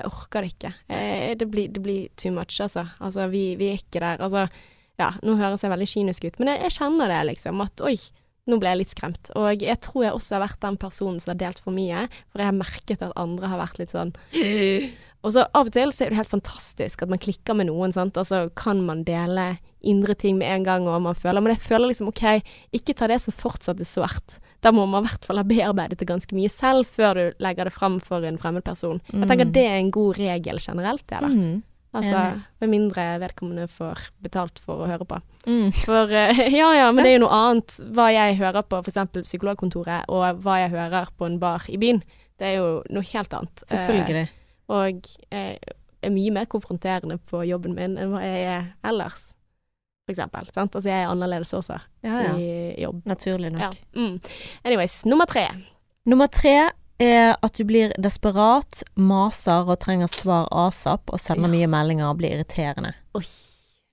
[0.00, 0.72] jeg orker det ikke.
[0.88, 2.86] Eh, det, blir, det blir too much, altså.
[2.98, 4.22] Altså, vi, vi er ikke der.
[4.24, 4.46] Altså,
[5.00, 7.62] ja, nå høres jeg veldig kynisk ut, men jeg, jeg kjenner det, liksom.
[7.64, 7.96] At oi,
[8.50, 9.30] nå ble jeg litt skremt.
[9.38, 12.42] Og jeg tror jeg også har vært den personen som har delt for mye, for
[12.42, 14.12] jeg har merket at andre har vært litt sånn
[15.20, 17.92] Og så av og til så er det helt fantastisk at man klikker med noen,
[17.92, 18.16] sant.
[18.16, 21.90] Altså kan man dele indre ting med en gang, og man føler Men jeg føler
[21.90, 22.24] liksom OK,
[22.76, 24.38] ikke ta det som fortsatt er sårt.
[24.60, 27.68] Da må man i hvert fall ha bearbeidet det ganske mye selv før du legger
[27.68, 29.00] det fram for en fremmed person.
[29.08, 31.30] Jeg tenker at det er en god regel generelt, det, da.
[31.32, 31.62] Mm.
[31.90, 32.18] Altså,
[32.62, 35.16] med mindre vedkommende får betalt for å høre på.
[35.48, 35.72] Mm.
[35.82, 39.00] For eh, ja ja, men det er jo noe annet hva jeg hører på f.eks.
[39.16, 42.02] psykologkontoret, og hva jeg hører på en bar i byen.
[42.38, 43.64] Det er jo noe helt annet.
[43.66, 44.26] Eh, Selvfølgelig.
[44.70, 45.58] og jeg
[46.00, 49.29] er mye mer konfronterende på jobben min enn hva jeg er ellers,
[50.10, 50.50] for eksempel.
[50.54, 50.74] Sant?
[50.74, 52.34] Altså jeg er annerledes også Ja, ja.
[52.36, 53.00] i jobb.
[53.06, 53.62] Naturlig nok.
[53.62, 54.00] Ja.
[54.00, 54.18] Mm.
[54.66, 55.46] Anyways, nummer tre.
[56.10, 56.56] Nummer tre
[57.00, 62.18] er at du blir desperat, maser og trenger svar asap, og sender mye meldinger og
[62.20, 62.92] blir irriterende.
[63.16, 63.24] Oi.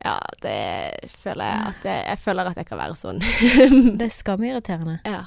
[0.04, 3.22] Ja, det føler jeg at jeg, jeg føler at jeg kan være sånn.
[3.98, 5.00] Det er skammeirriterende.
[5.08, 5.24] ja.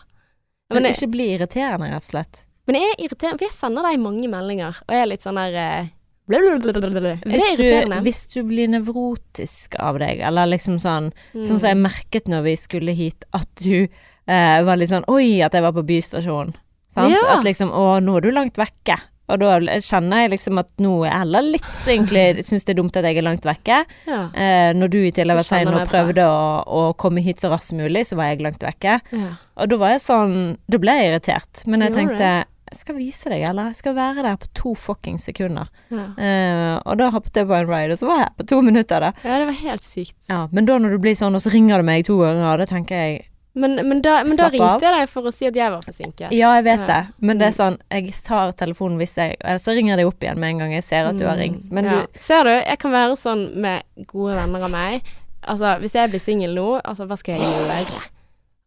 [0.71, 2.45] Men Men, ikke bli irriterende, rett og slett.
[2.69, 5.41] men jeg er irriterende, for jeg sender deg mange meldinger, og jeg er litt sånn
[5.41, 5.89] der eh,
[6.31, 6.73] blablabla.
[7.01, 11.45] Det Hvis du, hvis du blir nevrotisk av deg, eller liksom sånn Mm.
[11.47, 13.85] Sånn som jeg merket når vi skulle hit, at du
[14.27, 16.55] eh, var litt sånn Oi, at jeg var på bystasjonen.
[16.95, 17.13] Sant?
[17.15, 17.37] Ja.
[17.37, 18.97] At liksom Å, nå er du langt vekke.
[19.31, 22.75] Og da kjenner jeg liksom at nå er jeg heller litt så egentlig syns det
[22.75, 23.83] er dumt at jeg er langt vekke.
[24.11, 24.21] Ja.
[24.35, 27.71] Eh, når du i tillegg var sein og prøvde å, å komme hit så raskt
[27.71, 28.99] som mulig, så var jeg langt vekke.
[29.15, 29.31] ja.
[29.61, 30.35] Og da var jeg sånn
[30.73, 31.63] Da ble jeg irritert.
[31.71, 32.31] Men jeg tenkte tenkte
[32.71, 33.73] jeg skal vise deg, eller?
[33.73, 35.67] Jeg skal være der på to fuckings sekunder.
[35.91, 36.05] Ja.
[36.17, 38.61] Uh, og da hoppet jeg på en ride, og så var jeg her på to
[38.63, 39.01] minutter.
[39.01, 39.13] Da.
[39.25, 40.17] ja, det var helt sykt.
[40.31, 42.67] Ja, men da når du blir sånn, og så ringer du meg to ganger, da
[42.71, 43.27] tenker jeg
[43.59, 46.31] Men, men, da, men da ringte jeg deg for å si at jeg var forsinket.
[46.31, 46.87] Ja, jeg vet Ja.
[46.87, 47.57] det, men det er Mm.
[47.59, 50.59] sånn Jeg tar telefonen hvis jeg eh, Så ringer jeg deg opp igjen med en
[50.63, 51.71] gang jeg ser at du har Mm, ringt.
[51.73, 51.91] Men ja.
[52.07, 55.03] du Ser du, jeg kan være sånn med gode venner av meg.
[55.43, 58.03] Altså, hvis jeg blir singel nå, altså, hva skal jeg gjøre?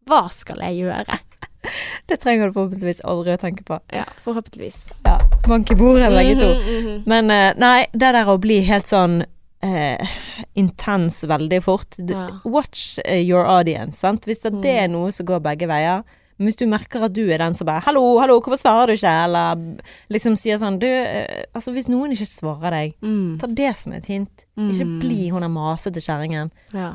[0.06, 1.18] Hva skal jeg gjøre?
[2.08, 3.78] Det trenger du forhåpentligvis aldri å tenke på.
[3.92, 4.92] Ja, forhåpentligvis.
[5.04, 6.50] Ja, Bank i bordet, begge to.
[6.54, 7.02] Mhm, mhm.
[7.06, 9.22] Men eh, nei, det der å bli helt sånn
[9.64, 10.08] eh,
[10.60, 12.26] intens veldig fort Ja.
[12.44, 14.26] Watch eh, your audience, sant.
[14.28, 14.64] Hvis det Mm.
[14.66, 16.02] er noe som går begge veier.
[16.36, 18.92] Men hvis du merker at du er den som bare 'Hallo, hallo, hvorfor svarer du
[18.92, 19.54] ikke?' Eller
[20.10, 23.38] liksom sier sånn Du, eh, altså hvis noen ikke svarer deg, Mm.
[23.38, 24.44] ta det som et hint.
[24.58, 24.98] Ikke Mm.
[25.00, 26.50] bli hun der masete kjerringen.
[26.74, 26.92] Ja.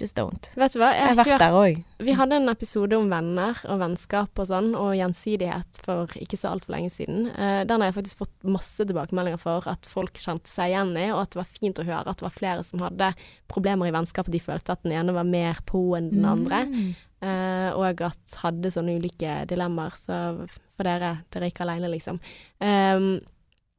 [0.00, 0.46] Just don't.
[0.56, 1.80] Vet du hva, Jeg har jeg vært har hørt der òg.
[2.06, 6.54] Vi hadde en episode om venner og vennskap og sånn, og gjensidighet for ikke så
[6.54, 7.26] altfor lenge siden.
[7.36, 11.10] Uh, den har jeg faktisk fått masse tilbakemeldinger for at folk kjente seg igjen i,
[11.12, 13.12] og at det var fint å høre at det var flere som hadde
[13.52, 16.62] problemer i vennskap, og de følte at den ene var mer på enn den andre.
[16.72, 16.92] Mm.
[17.22, 19.98] Eh, og at hadde sånne ulike dilemmaer.
[20.00, 20.16] Så
[20.48, 22.16] for dere, dere er ikke aleine, liksom.
[22.64, 23.12] Um,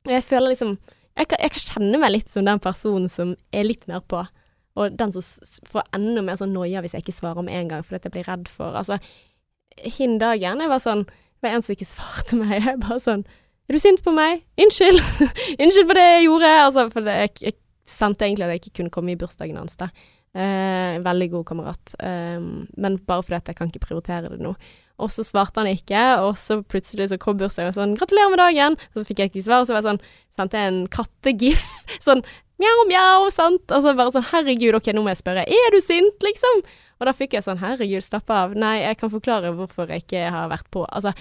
[0.06, 0.78] og jeg føler liksom
[1.14, 4.24] jeg kan, jeg kan kjenne meg litt som den personen som er litt mer på.
[4.80, 5.26] Og den som
[5.70, 8.30] får enda mer sånn noia hvis jeg ikke svarer med en gang, fordi jeg blir
[8.30, 8.98] redd for Altså,
[9.78, 12.56] hin dagen jeg var sånn Det var en som ikke svarte meg.
[12.58, 13.26] Jeg bare sånn
[13.70, 14.44] Er du sint på meg?
[14.60, 15.00] Unnskyld!
[15.62, 16.56] Unnskyld for det jeg gjorde!
[16.66, 17.60] Altså, for det, jeg, jeg
[17.90, 19.90] sendte egentlig at jeg ikke kunne komme i bursdagen hans, da.
[20.34, 21.94] Eh, veldig god kamerat.
[22.00, 24.54] Eh, men bare fordi at jeg kan ikke prioritere det nå.
[25.04, 28.42] Og så svarte han ikke, og så plutselig så kom bursdagen og sånn 'Gratulerer med
[28.42, 30.04] dagen!' Og så fikk jeg ikke svar, og så var jeg sånn,
[30.38, 31.66] sendte jeg en kattegif.
[32.08, 32.24] Sånn
[32.64, 33.64] mjau, mjau, sant?
[33.70, 35.44] Og så bare sånn 'Herregud, ok, nå må jeg spørre.
[35.44, 36.64] Er du sint?' liksom.
[37.00, 38.56] Og da fikk jeg sånn 'Herregud, slapp av.
[38.56, 41.14] Nei, jeg kan forklare hvorfor jeg ikke har vært på.' Altså,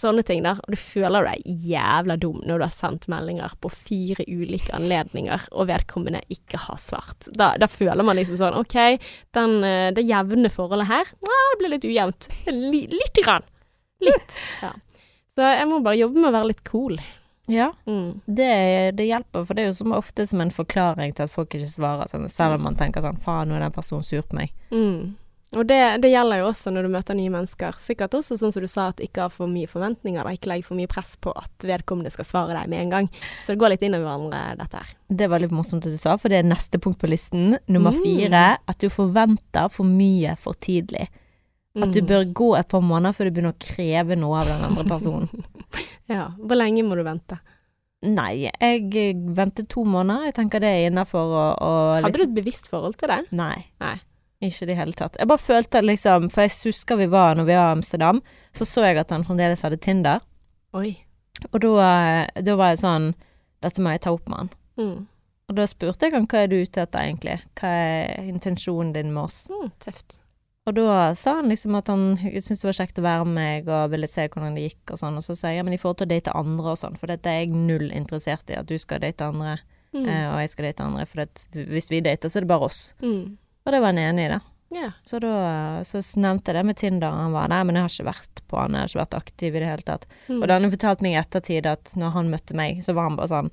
[0.00, 0.60] sånne ting der.
[0.64, 5.46] Og du føler deg jævla dum når du har sendt meldinger på fire ulike anledninger,
[5.52, 7.28] og vedkommende ikke har svart.
[7.36, 8.76] Da, da føler man liksom sånn OK,
[9.36, 12.30] den, eh, det jevne forholdet her, det blir litt ujevnt.
[12.50, 13.48] L lite grann.
[14.00, 14.36] Litt.
[14.62, 14.72] Ja.
[15.36, 16.96] Så jeg må bare jobbe med å være litt cool.
[17.48, 18.20] Ja, Mm.
[18.26, 21.48] det, det hjelper, for det er jo som ofte som en forklaring til at folk
[21.54, 24.36] ikke svarer, sånn, selv om man tenker sånn faen, nå er den personen sur på
[24.36, 24.52] meg.
[24.70, 25.16] Mm.
[25.56, 27.72] Og det, det gjelder jo også når du møter nye mennesker.
[27.82, 30.22] Sikkert også sånn som du sa, at ikke ha for mye forventninger.
[30.22, 30.30] Da.
[30.30, 33.08] Ikke legg for mye press på at vedkommende skal svare deg med en gang.
[33.42, 34.92] Så det går litt inn i hverandre, dette her.
[35.10, 37.58] Det var litt morsomt at du sa, for det er neste punkt på listen.
[37.66, 38.02] Nummer Mm.
[38.04, 41.08] fire, at du forventer for mye for tidlig.
[41.82, 42.06] At du Mm.
[42.06, 45.28] bør gå et par måneder før du begynner å kreve noe av den andre personen.
[46.10, 46.32] Ja.
[46.38, 47.36] Hvor lenge må du vente?
[48.00, 50.30] Nei, jeg venter ventet to måneder.
[50.30, 53.20] Jeg tenker det er innafor å, å Hadde du et bevisst forhold til det?
[53.36, 53.66] Nei.
[53.82, 53.98] Nei.
[54.40, 55.18] Ikke i det hele tatt.
[55.20, 58.22] Jeg bare følte liksom For jeg husker vi var når vi var i Amsterdam,
[58.56, 60.24] så så jeg at han fremdeles hadde Tinder.
[60.72, 60.94] Oi.
[61.50, 63.12] Og da, eh, da var jeg sånn
[63.60, 64.50] Dette må jeg ta opp med han.
[64.80, 64.98] Mm.
[65.50, 67.36] Og da spurte jeg han hva er du ute etter egentlig?
[67.58, 69.42] Hva er intensjonen din med oss?
[69.52, 70.19] Mm, tøft.
[70.68, 73.68] Og da sa han liksom at han syntes det var kjekt å være med meg
[73.72, 75.16] og ville se hvordan det gikk og sånn.
[75.16, 77.10] Og så sa jeg ja, men i forhold til å date andre og sånn, for
[77.10, 79.58] dette er jeg null interessert i, at du skal date andre,
[79.90, 80.04] Mm.
[80.06, 82.62] eh, og jeg skal date andre, for at hvis vi dater, så er det bare
[82.68, 82.92] oss.
[83.02, 83.36] Mm.
[83.66, 84.40] Og det var han enig i, da.
[84.70, 84.92] Yeah.
[85.02, 87.90] Så da så nevnte jeg det med Tinder, og han var nei, men jeg har
[87.96, 90.06] ikke vært på han, jeg har ikke vært aktiv i det hele tatt.
[90.28, 90.36] Mm.
[90.42, 93.16] Og da han fortalte meg i ettertid at når han møtte meg, så var han
[93.18, 93.50] bare sånn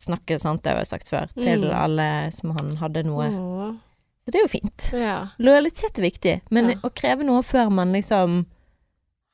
[0.00, 1.74] Snakke sant, det har jeg sagt før, til Mm.
[1.76, 3.26] alle som han hadde noe.
[3.26, 3.74] Åh.
[4.24, 4.88] Så det er jo fint.
[4.92, 5.18] Ja.
[5.38, 6.78] Lojalitet er viktig, men Ja.
[6.84, 8.44] å kreve noe før man liksom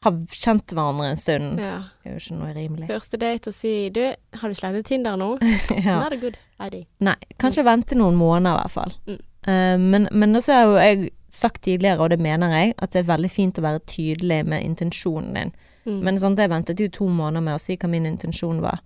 [0.04, 1.78] har kjent hverandre en stund, ja.
[2.04, 2.86] er jo ikke noe rimelig.
[2.90, 4.02] Første date og si du,
[4.38, 5.32] har du slettet Tinder nå?
[5.86, 5.98] ja.
[5.98, 6.86] Not a good idea.
[7.02, 8.94] Nei, kanskje vente noen måneder i hvert fall.
[9.08, 9.22] Mm.
[9.46, 13.02] Uh, men, men også har jo jeg sagt tidligere, og det mener jeg, at det
[13.02, 15.52] er veldig fint å være tydelig med intensjonen din.
[15.86, 15.98] Mm.
[16.06, 18.82] Men sånn, jeg ventet jo to måneder med å si hva min intensjon var.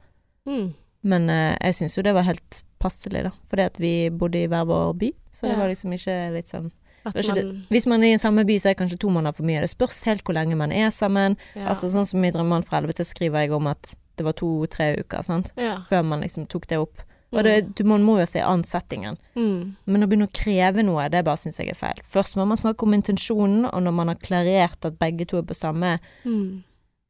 [0.49, 0.71] mm.
[1.03, 3.31] Men uh, jeg syns jo det var helt passelig, da.
[3.51, 5.59] Fordi at vi bodde i hver vår by, så det Ja.
[5.63, 6.71] var liksom ikke litt sånn
[7.07, 9.61] ikke man Hvis man er i samme by, så er kanskje to måneder for mye.
[9.63, 11.37] Det spørs helt hvor lenge man er sammen.
[11.57, 11.69] ja.
[11.69, 15.23] Altså sånn som i Drømmemann fra helvete skriver jeg om at det var to-tre uker,
[15.25, 15.53] sant.
[15.57, 15.79] ja.
[15.89, 17.01] Før man liksom tok det opp.
[17.33, 19.17] Og det, du, man må jo se an settingen.
[19.37, 19.77] Mm.
[19.87, 22.01] Men å begynne å kreve noe, det bare syns jeg er feil.
[22.11, 25.43] Først må man snakke om intensjonen, og når man har klarert at begge to er
[25.43, 26.65] på samme, Mm.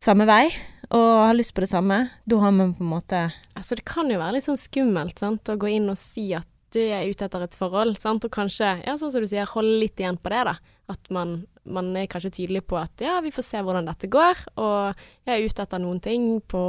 [0.04, 0.50] samme vei,
[0.90, 3.18] og har lyst på det samme, da har man på en måte
[3.55, 6.48] Altså, det kan jo være litt sånn skummelt, sant, å gå inn og si at
[6.74, 9.81] du er ute etter et forhold, sant, og kanskje, ja, sånn som du sier, holde
[9.83, 10.55] litt igjen på det, da.
[10.90, 14.44] At man, man er kanskje tydelig på at ja, vi får se hvordan dette går,
[14.62, 16.62] og jeg er ute etter noen ting på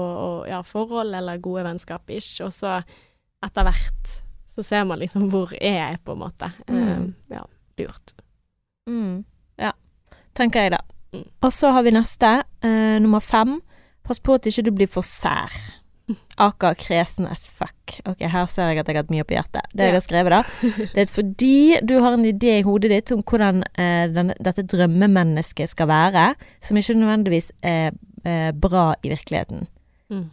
[0.49, 2.79] ja, forhold eller gode vennskap, ish, og så
[3.45, 4.17] etter hvert
[4.51, 6.49] så ser man liksom hvor er jeg, på en måte.
[6.67, 6.81] Mm.
[6.81, 7.45] Uh, ja,
[7.79, 8.15] lurt.
[8.89, 9.23] mm,
[9.61, 9.71] Ja,
[10.37, 10.81] tenker jeg da.
[11.15, 11.27] Mm.
[11.45, 12.31] Og så har vi neste,
[12.65, 13.59] uh, nummer fem.
[14.07, 15.53] Pass på at ikke du blir for sær.
[16.41, 17.99] Aka kresen as fuck.
[18.09, 19.69] Ok, her ser jeg at jeg har hatt mye på hjertet.
[19.71, 23.13] Det jeg har skrevet, da, det er fordi du har en idé i hodet ditt
[23.15, 26.25] om hvordan eh, denne, dette drømmemennesket skal være,
[26.63, 27.93] som ikke nødvendigvis er
[28.25, 29.67] eh, bra i virkeligheten.
[30.11, 30.27] Mm.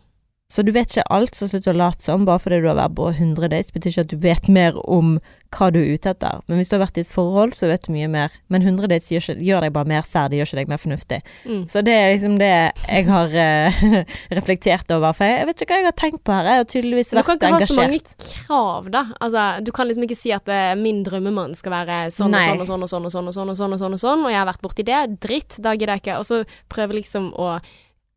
[0.48, 2.22] Så du vet ikke alt, så slutt å late som.
[2.24, 5.18] Bare fordi du har vært på 100 dates, betyr ikke at du vet mer om
[5.52, 6.40] hva du er ute etter.
[6.48, 8.32] Men hvis du har vært i et forhold, så vet du mye mer.
[8.48, 10.80] Men 100 dates gjør, ikke, gjør deg bare mer sær, det gjør ikke deg mer
[10.80, 11.18] fornuftig.
[11.44, 11.60] Mm.
[11.68, 13.82] Så det er liksom det jeg har uh,
[14.38, 15.12] reflektert over.
[15.18, 16.48] For jeg, vet ikke hva jeg har tenkt på her.
[16.48, 17.44] Jeg har tydeligvis vært engasjert.
[17.44, 19.02] Du kan ikke ha så mange krav, da.
[19.18, 22.64] Altså, du kan liksom ikke si at uh, min drømmemann skal være sånn og sånn
[22.64, 24.32] og sånn og sånn og sånn og sånn og sånn og sånn, og sånn, og
[24.32, 25.02] jeg har vært borti det.
[25.28, 26.22] Dritt, da gidder jeg ikke.
[26.22, 26.40] Og så
[26.72, 27.58] prøve liksom å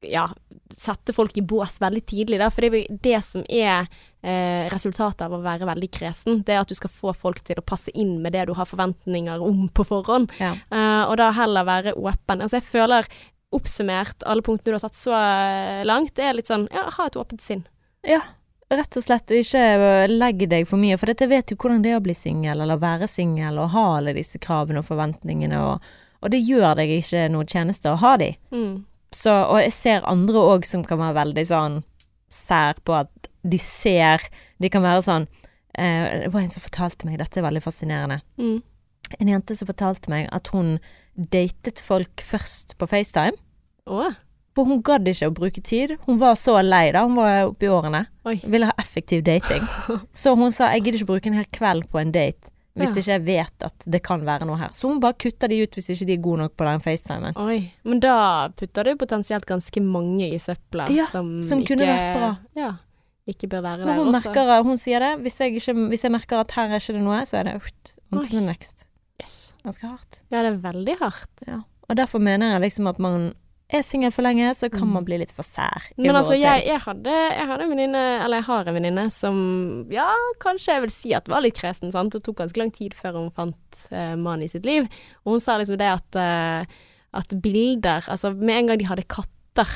[0.02, 0.30] ja,
[0.78, 2.50] sette folk i bås veldig tidlig, da.
[2.52, 3.86] For det er jo det som er
[4.22, 6.42] eh, resultatet av å være veldig kresen.
[6.48, 8.70] Det er at du skal få folk til å passe inn med det du har
[8.70, 10.34] forventninger om på forhånd.
[10.42, 10.56] Ja.
[10.74, 12.42] Eh, og da heller være åpen.
[12.42, 13.10] Altså jeg føler
[13.52, 17.08] oppsummert alle punktene du har tatt så eh, langt, det er litt sånn ja, ha
[17.10, 17.66] et åpent sinn.
[18.08, 18.22] Ja,
[18.72, 19.30] rett og slett.
[19.30, 19.66] Og ikke
[20.08, 20.98] legg legge deg for mye.
[20.98, 23.90] For dette vet jo hvordan det er å bli singel, eller være singel, og ha
[23.98, 25.60] alle disse kravene og forventningene.
[25.62, 28.32] Og, og det gjør deg ikke noe tjeneste å ha de.
[28.56, 28.80] Mm.
[29.12, 31.78] Så, og jeg ser andre òg som kan være veldig sånn
[32.32, 34.24] sær på at de ser
[34.62, 35.26] De kan være sånn
[35.76, 38.22] eh, Det var en som fortalte meg, dette er veldig fascinerende.
[38.40, 38.60] Mm.
[39.20, 40.78] En jente som fortalte meg at hun
[41.16, 43.36] datet folk først på FaceTime.
[43.90, 44.14] Oh.
[44.56, 45.98] For hun gadd ikke å bruke tid.
[46.06, 48.06] Hun var så lei da, hun var oppe i årene.
[48.30, 48.38] Oi.
[48.46, 49.64] Ville ha effektiv dating.
[50.22, 52.96] Så hun sa jeg gidder ikke bruke en hel kveld på en date hvis Ja.
[53.02, 54.70] ikke jeg vet at det kan være noe her.
[54.74, 57.34] Så hun bare kutter de ut hvis ikke de er gode nok på den FaceTimen.
[57.38, 57.72] Oi.
[57.84, 62.16] Men da putter du potensielt ganske mange i søpla Ja, som, som kunne ikke, vært
[62.18, 62.32] bra.
[62.56, 62.72] Ja.
[63.28, 64.30] Ikke bør være Men der hun, også.
[64.32, 65.12] merker, hun sier det.
[65.22, 67.56] Hvis jeg, ikke, hvis jeg merker at her er ikke det noe, så er det
[67.62, 67.94] ut.
[68.12, 68.86] On to the next.
[69.22, 69.54] Yes.
[69.64, 70.22] Ganske hardt.
[70.32, 71.30] Ja, det er veldig hardt.
[71.48, 71.60] Ja.
[71.90, 73.34] Og derfor mener jeg liksom at man
[73.72, 74.94] er singel for lenge, så kan Mm.
[74.94, 75.86] man bli litt for sær.
[75.98, 79.38] Men altså, jeg, jeg hadde, jeg hadde en venninne, eller jeg har en venninne, som
[79.90, 80.10] ja,
[80.44, 82.12] kanskje jeg vil si at var litt kresen, sant.
[82.14, 84.90] Det tok ganske lang tid før hun fant uh, mannen i sitt liv.
[85.26, 86.66] Og hun sa liksom det at, uh,
[87.14, 89.72] at bilder Altså, med en gang de hadde katter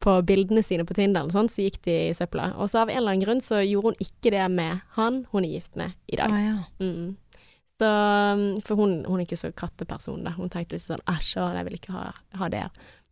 [0.00, 2.52] på bildene sine på Tinder, og sånn, så gikk de i søpla.
[2.58, 5.44] Og så av en eller annen grunn så gjorde hun ikke det med han hun
[5.44, 6.30] er gift med i dag.
[6.30, 6.58] Ah, ja.
[6.78, 7.16] Mm.
[7.78, 10.32] Så, um, for hun, hun er ikke så katteperson, da.
[10.34, 12.08] Hun tenkte litt sånn æsj, jeg vil ikke ha,
[12.40, 12.64] ha det.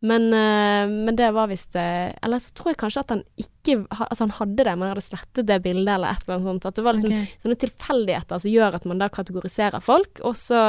[0.05, 3.79] Men, eh, men det var visst eh, Eller så tror jeg kanskje at han ikke
[3.89, 6.67] Altså, han hadde det, men hadde slettet det bildet eller et eller annet sånt.
[6.69, 7.31] At det var liksom okay.
[7.43, 10.61] sånne tilfeldigheter som gjør at man da kategoriserer folk, og så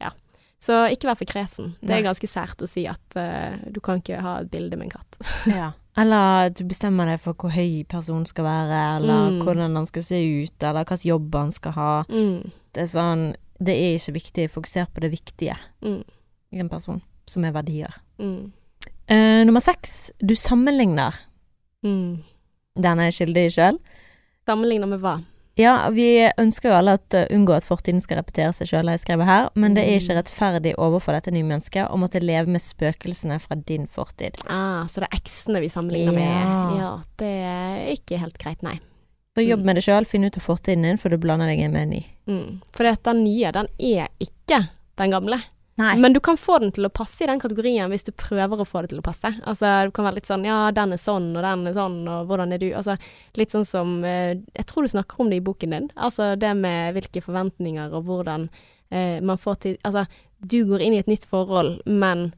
[0.00, 0.10] Ja.
[0.58, 1.74] Så ikke vær for kresen.
[1.84, 4.88] Det er ganske sært å si at uh, du kan ikke ha et bilde med
[4.88, 5.18] en katt.
[5.60, 5.72] Ja.
[5.96, 9.38] Eller du bestemmer deg for hvor høy personen skal være, eller Mm.
[9.44, 11.92] hvordan han skal se ut, eller hvilken jobb han skal ha.
[12.08, 12.50] Mm.
[12.72, 13.26] Det er sånn
[13.60, 14.50] Det er ikke viktig.
[14.52, 16.02] Fokuser på det viktige Mm.
[16.52, 17.92] i en person, som er verdier.
[18.18, 18.52] Mm.
[19.08, 20.10] Eh, nummer seks.
[20.18, 21.14] Du sammenligner.
[21.84, 22.22] Mm.
[22.76, 23.78] Den er skyldig i sjøl.
[24.46, 25.16] Sammenligner med hva?
[25.56, 26.04] Ja, vi
[26.38, 29.24] ønsker jo alle at uh, unngå at fortiden skal repetere seg sjøl, har jeg skrevet
[29.24, 30.02] her, men det er Mm.
[30.02, 34.36] ikke rettferdig overfor dette nye mennesket å måtte leve med spøkelsene fra din fortid.
[34.52, 36.18] Ah, så det er eksene vi sammenligner Ja.
[36.18, 36.78] med.
[36.82, 38.78] Ja, det er ikke helt greit, nei.
[39.34, 39.64] Så jobb Mm.
[39.66, 41.90] med det sjøl, finn ut av fortiden din, for du blander deg inn med en
[41.90, 42.04] ny.
[42.28, 42.60] Mm.
[42.72, 45.40] For dette den nye, den er ikke den gamle.
[45.76, 45.98] Nei.
[46.00, 48.64] Men du kan få den til å passe i den kategorien hvis du prøver å
[48.64, 49.28] få det til å passe.
[49.44, 52.30] Altså, du kan være litt sånn ja, den er sånn, og den er sånn, og
[52.30, 52.70] hvordan er du?
[52.72, 52.94] Altså,
[53.36, 55.90] litt sånn som eh, Jeg tror du snakker om det i boken din.
[55.96, 58.48] Altså det med hvilke forventninger og hvordan
[58.90, 60.06] eh, man får til Altså,
[60.40, 62.30] du går inn i et nytt forhold, men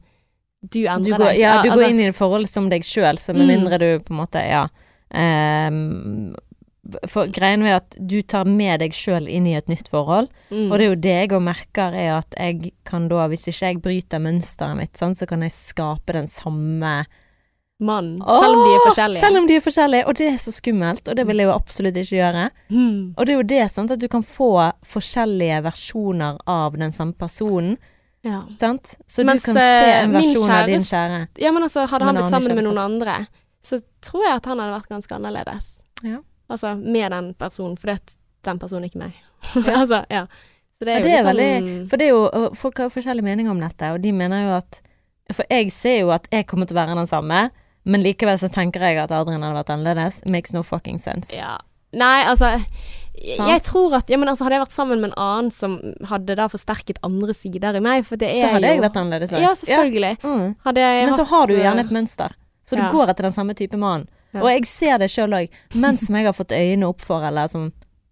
[0.59, 1.39] du endrer Du går, deg.
[1.39, 3.55] ja, du altså, går inn i et forhold som deg sjøl, så med Mm.
[3.55, 4.67] mindre du på en måte Ja.
[5.15, 6.35] ehm,
[7.07, 10.67] for greien er at du tar med deg sjøl inn i et nytt forhold, mm,
[10.71, 13.71] og det er jo det jeg òg merker, er at jeg kan da, hvis ikke
[13.71, 16.93] jeg bryter mønsteret mitt, sånn, så kan jeg skape den samme
[17.79, 18.09] mann.
[18.19, 19.21] Selv om de er forskjellige.
[19.23, 21.53] Selv om de er forskjellige, og det er så skummelt, og det vil jeg jo
[21.55, 22.49] absolutt ikke gjøre.
[22.69, 22.97] Mm.
[23.15, 24.49] Og det er jo det, sant, at du kan få
[24.95, 27.77] forskjellige versjoner av den samme personen,
[28.21, 28.41] Ja.
[28.59, 28.97] sant.
[29.07, 31.19] Så Mens, du kan se eh, en versjon versjon av din kjære.
[31.39, 33.27] Ja, men altså, hadde han blitt sammen med noen andre,
[33.63, 35.69] så tror jeg at han hadde vært ganske annerledes.
[36.03, 36.19] Ja.
[36.49, 38.15] Altså, med den personen, for det,
[38.47, 39.17] den personen er ikke meg.
[39.55, 39.75] Ja.
[39.81, 40.25] altså, ja.
[40.79, 43.27] Så det er Ja, det er veldig sånn For det er jo Folk har forskjellige
[43.27, 44.79] meninger om dette, og de mener jo at
[45.35, 47.49] For jeg ser jo at jeg kommer til å være den samme,
[47.83, 50.19] men likevel så tenker jeg at Adrian hadde vært annerledes.
[50.27, 51.31] Makes no fucking sense.
[51.35, 51.57] Ja.
[51.95, 52.55] Nei, altså
[53.19, 53.49] Sant?
[53.49, 56.37] jeg tror at ja, men altså, Hadde jeg vært sammen med en annen som hadde
[56.39, 59.33] da forsterket andre sider i meg, for det er Så hadde jo jeg vært annerledes
[59.33, 59.43] òg.
[59.43, 60.13] Ja, selvfølgelig.
[60.23, 60.45] Mm.
[60.67, 62.35] Hadde jeg Men så har du jo gjerne et mønster.
[62.63, 62.91] Så du ja.
[62.93, 64.05] går etter den samme type mann.
[64.33, 64.41] Ja.
[64.43, 65.49] Og jeg ser det sjøl òg.
[65.75, 67.71] Menn som jeg har fått øynene opp for, eller som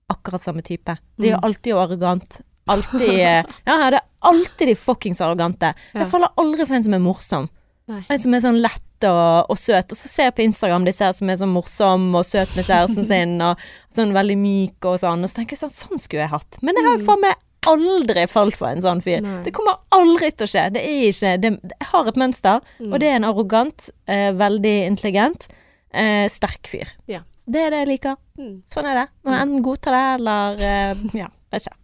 [0.09, 0.97] akkurat samme type.
[1.19, 1.43] De er Mm.
[1.43, 2.41] alltid arrogant.
[2.67, 5.73] Alltid eh, Ja, det er alltid de fuckings arrogante.
[5.93, 7.49] Jeg faller aldri for en som er morsom.
[7.87, 8.01] Nei.
[8.09, 9.91] En som er sånn lett og, og søt.
[9.93, 12.65] Og så ser jeg på Instagram disse her som er sånn morsom og søt med
[12.65, 13.57] kjæresten sin, og
[13.93, 15.23] sånn veldig myk og sånn.
[15.23, 16.57] Og så tenker jeg sånn, sånn skulle jeg hatt.
[16.61, 17.35] Men jeg har jo faen meg
[17.67, 19.19] aldri falt for en sånn fyr.
[19.21, 19.27] Mm.
[19.37, 19.43] Nei.
[19.43, 20.65] Det kommer aldri til å skje.
[20.73, 22.93] Det er ikke det, Jeg har et mønster, Mm.
[22.93, 25.47] og det er en arrogant, eh, veldig intelligent,
[25.97, 26.93] eh, sterk fyr.
[27.11, 27.23] Ja.
[27.47, 28.15] Det er det jeg liker.
[28.37, 28.55] Mm.
[28.73, 29.05] Sånn er det.
[29.23, 31.77] Må enten godta det, eller eh, Ja, vet ikke.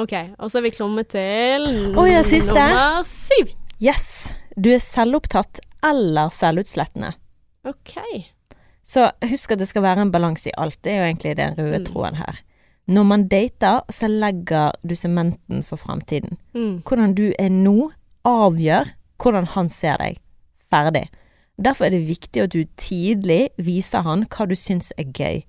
[0.00, 1.64] OK, og så er vi klommet til
[1.98, 2.52] oh, ja, siste.
[2.54, 3.50] nummer syv.
[3.82, 4.04] Yes.
[4.56, 7.14] Du er selvopptatt eller selvutslettende.
[7.68, 7.96] OK.
[8.84, 10.78] Så husk at det skal være en balanse i alt.
[10.84, 11.84] Det er jo egentlig den røde Mm.
[11.88, 12.40] tråden her.
[12.90, 16.38] Når man dater, så legger du sementen for framtiden.
[16.54, 16.82] Mm.
[16.82, 17.90] Hvordan du er nå,
[18.26, 20.18] avgjør hvordan han ser deg.
[20.70, 21.08] Ferdig.
[21.60, 25.42] Derfor er det viktig at du tidlig viser han hva du syns er gøy.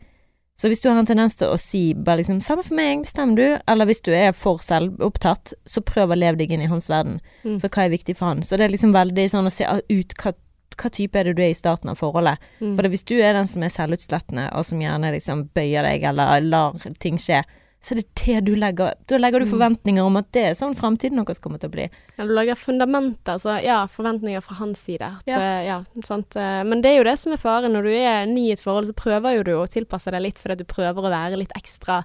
[0.62, 3.34] Så hvis du har en tendens til å si bare liksom 'samme for meg, bestem
[3.36, 6.90] du', eller hvis du er for selvopptatt, så prøv å leve deg inn i hans
[6.90, 7.20] verden.
[7.44, 7.58] Mm.
[7.58, 8.44] Så hva er viktig for han?
[8.44, 10.34] Så det er liksom veldig sånn å se ut hva,
[10.78, 12.38] hva type er det du er i starten av forholdet.
[12.60, 12.76] Mm.
[12.76, 16.04] For det, hvis du er den som er selvutslettende, og som gjerne liksom bøyer deg
[16.04, 17.42] eller lar ting skje,
[17.82, 19.52] så det er det du legger Da legger du Mm.
[19.56, 21.90] forventninger om at det er sånn fremtiden deres kommer til å bli.
[22.18, 25.02] Ja, du lager fundamenter, så ja, forventninger fra hans side.
[25.02, 25.40] At, Ja.
[25.40, 26.36] eh, ja, sant?
[26.36, 27.74] eh, Men det er jo det som er faren.
[27.74, 30.38] Når du er ny i et forhold, så prøver jo du å tilpasse deg litt
[30.40, 32.04] fordi du prøver å være litt ekstra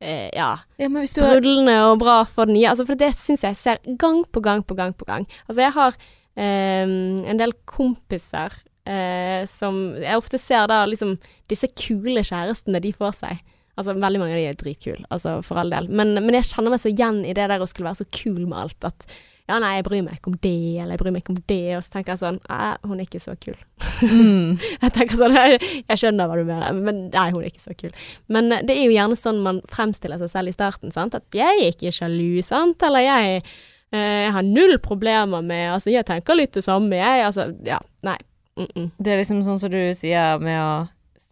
[0.00, 2.70] eh, ja, Ja, du har og bra for den nye.
[2.70, 5.26] Altså, for det syns jeg ser gang på gang på gang på gang.
[5.46, 5.94] Altså, jeg har
[6.36, 6.82] eh,
[7.28, 8.50] en del kompiser
[8.86, 11.18] eh, som jeg ofte ser da liksom
[11.50, 13.42] disse kule kjærestene de får seg.
[13.80, 15.88] Altså, veldig mange av de er dritkule, altså for all del.
[15.88, 18.44] Men, men jeg kjenner meg så igjen i det der å skulle være så kul
[18.44, 19.08] med alt at
[19.50, 21.64] ja, nei, jeg bryr meg ikke om det, eller jeg bryr meg ikke om det,
[21.74, 23.56] og så tenker jeg sånn Nei, hun er ikke så kul.
[24.04, 24.60] Mm.
[24.84, 27.74] Jeg tenker sånn, jeg, jeg skjønner hva du mener, men nei, hun er ikke så
[27.76, 27.90] kul.
[28.32, 31.16] Men eh, det er jo gjerne sånn man fremstiller seg selv i starten, sant.
[31.18, 32.84] At jeg er ikke sjalu, sant.
[32.86, 33.42] Eller jeg,
[33.90, 37.26] eh, jeg har null problemer med Altså, jeg tenker litt det samme, jeg.
[37.26, 37.80] Altså, ja.
[38.06, 38.18] Nei.
[38.60, 38.88] Mm -mm.
[38.98, 40.72] Det er liksom sånn som du sier med å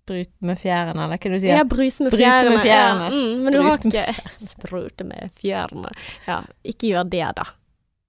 [0.08, 1.52] sprute med fjærene, eller hva du sier.
[1.60, 2.54] Ja, bruse med Bruse fjærene.
[2.56, 3.04] med fjærene.
[3.04, 5.92] Ja, mm, men du har ikke Sprute med fjærene.
[6.26, 7.46] Ja, ikke gjør det, da.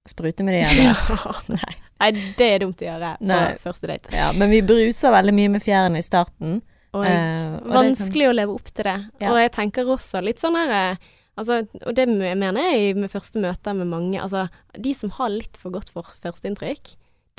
[0.09, 0.95] Sprute med det igjen.
[1.59, 1.75] Nei.
[1.99, 2.09] Nei,
[2.39, 3.43] det er dumt å gjøre på Nei.
[3.59, 4.11] første date.
[4.15, 6.61] Ja, men vi bruser veldig mye med fjærene i starten.
[6.95, 8.95] Og eh, og vanskelig kan- vanskelig å leve opp til det.
[9.21, 9.33] Ja.
[9.33, 11.07] Og jeg tenker også litt sånn her eh,
[11.39, 14.17] Altså, og det mener jeg med første møter med mange.
[14.19, 16.89] Altså, de som har litt for godt for førsteinntrykk,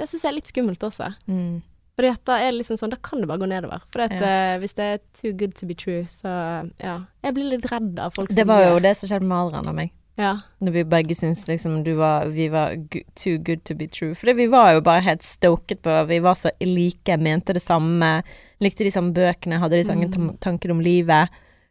[0.01, 1.11] det syns jeg er litt skummelt også.
[1.29, 1.59] Mm.
[2.01, 3.83] Fordi at da er det liksom sånn, da kan det bare gå nedover.
[3.93, 4.55] For at, Ja.
[4.57, 6.95] uh, hvis det er too good to be true, så ja.
[7.23, 9.75] Jeg blir litt redd av folk Det var jo det som skjedde med Adrian og
[9.77, 9.91] meg.
[10.17, 10.33] Ja.
[10.63, 12.75] Når vi begge syntes liksom du var, vi var
[13.15, 14.15] too good to be true.
[14.15, 18.23] For vi var jo bare helt stoket på Vi var så like, mente det samme,
[18.61, 20.39] likte de samme bøkene, hadde de samme Mm.
[20.41, 21.29] tanker om livet.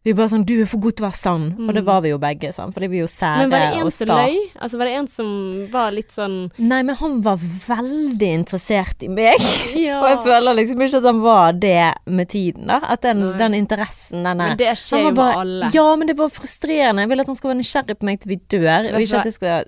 [0.08, 1.44] Vi bare sånn Du er for god til å være sann.
[1.60, 1.86] Og det Mm.
[1.90, 2.74] var vi jo begge, sant.
[2.74, 4.38] Fordi vi er jo sære Men var det en som løy?
[4.62, 9.10] Altså, var det en som var litt sånn Nei, men han var veldig interessert i
[9.10, 9.36] meg.
[9.76, 10.00] Ja.
[10.02, 12.80] Og jeg føler liksom ikke at han var det med tiden, da.
[12.84, 15.70] At den, den interessen, denne Men det skjer jo med alle.
[15.74, 17.02] Ja, men det er bare frustrerende.
[17.04, 19.20] Jeg vil at han skal være nysgjerrig på meg til vi dør, og Vet ikke
[19.20, 19.66] at jeg skal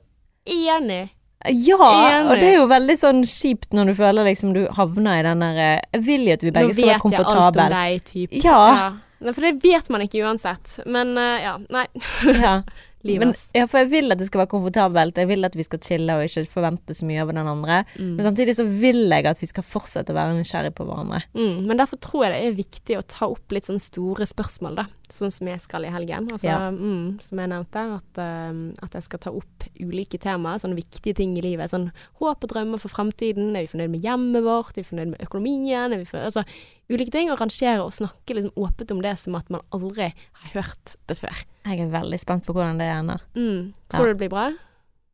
[0.47, 1.09] Enig.
[1.51, 2.31] Ja, Enig.
[2.31, 5.39] og det er jo veldig sånn kjipt når du føler liksom du havner i den
[5.41, 7.11] der eh, Jeg vil jo at vi Nå begge vet skal være jeg alt om
[7.11, 7.69] komfortable.
[7.69, 8.43] deg, typ.
[8.45, 8.93] Ja.
[9.21, 10.79] For det vet man ikke uansett.
[10.89, 11.87] Men eh, ja, nei.
[12.25, 12.61] Ja.
[13.01, 13.27] Livet.
[13.27, 15.17] Men, ja, for jeg vil at det skal være komfortabelt.
[15.17, 17.79] Jeg vil at vi skal chille og ikke forvente så mye av den andre.
[17.95, 18.11] Mm.
[18.17, 21.23] Men samtidig så vil jeg at vi skal fortsette å være nysgjerrig på hverandre.
[21.33, 24.83] Mm, men derfor tror jeg det er viktig å ta opp litt sånn store spørsmål,
[24.83, 24.85] da.
[25.13, 26.27] Sånn som jeg skal i helgen.
[26.31, 26.71] Altså, Ja.
[26.71, 31.13] mm, som jeg nevnte, at, uh, at jeg skal ta opp ulike temaer, sånne viktige
[31.15, 31.69] ting i livet.
[31.69, 33.55] Sånn håp og drømmer for fremtiden.
[33.55, 34.77] Er vi fornøyd med hjemmet vårt?
[34.77, 35.97] Er vi fornøyd med økonomien?
[35.97, 36.45] Vi fornøyd, altså,
[36.89, 37.29] ulike ting.
[37.31, 41.17] Og rangere og snakke liksom åpent om det som at man aldri har hørt det
[41.17, 41.43] før.
[41.65, 43.19] Jeg er veldig spent på hvordan det ender.
[43.35, 43.73] Mm.
[43.89, 44.05] Tror Ja.
[44.05, 44.53] du det blir bra?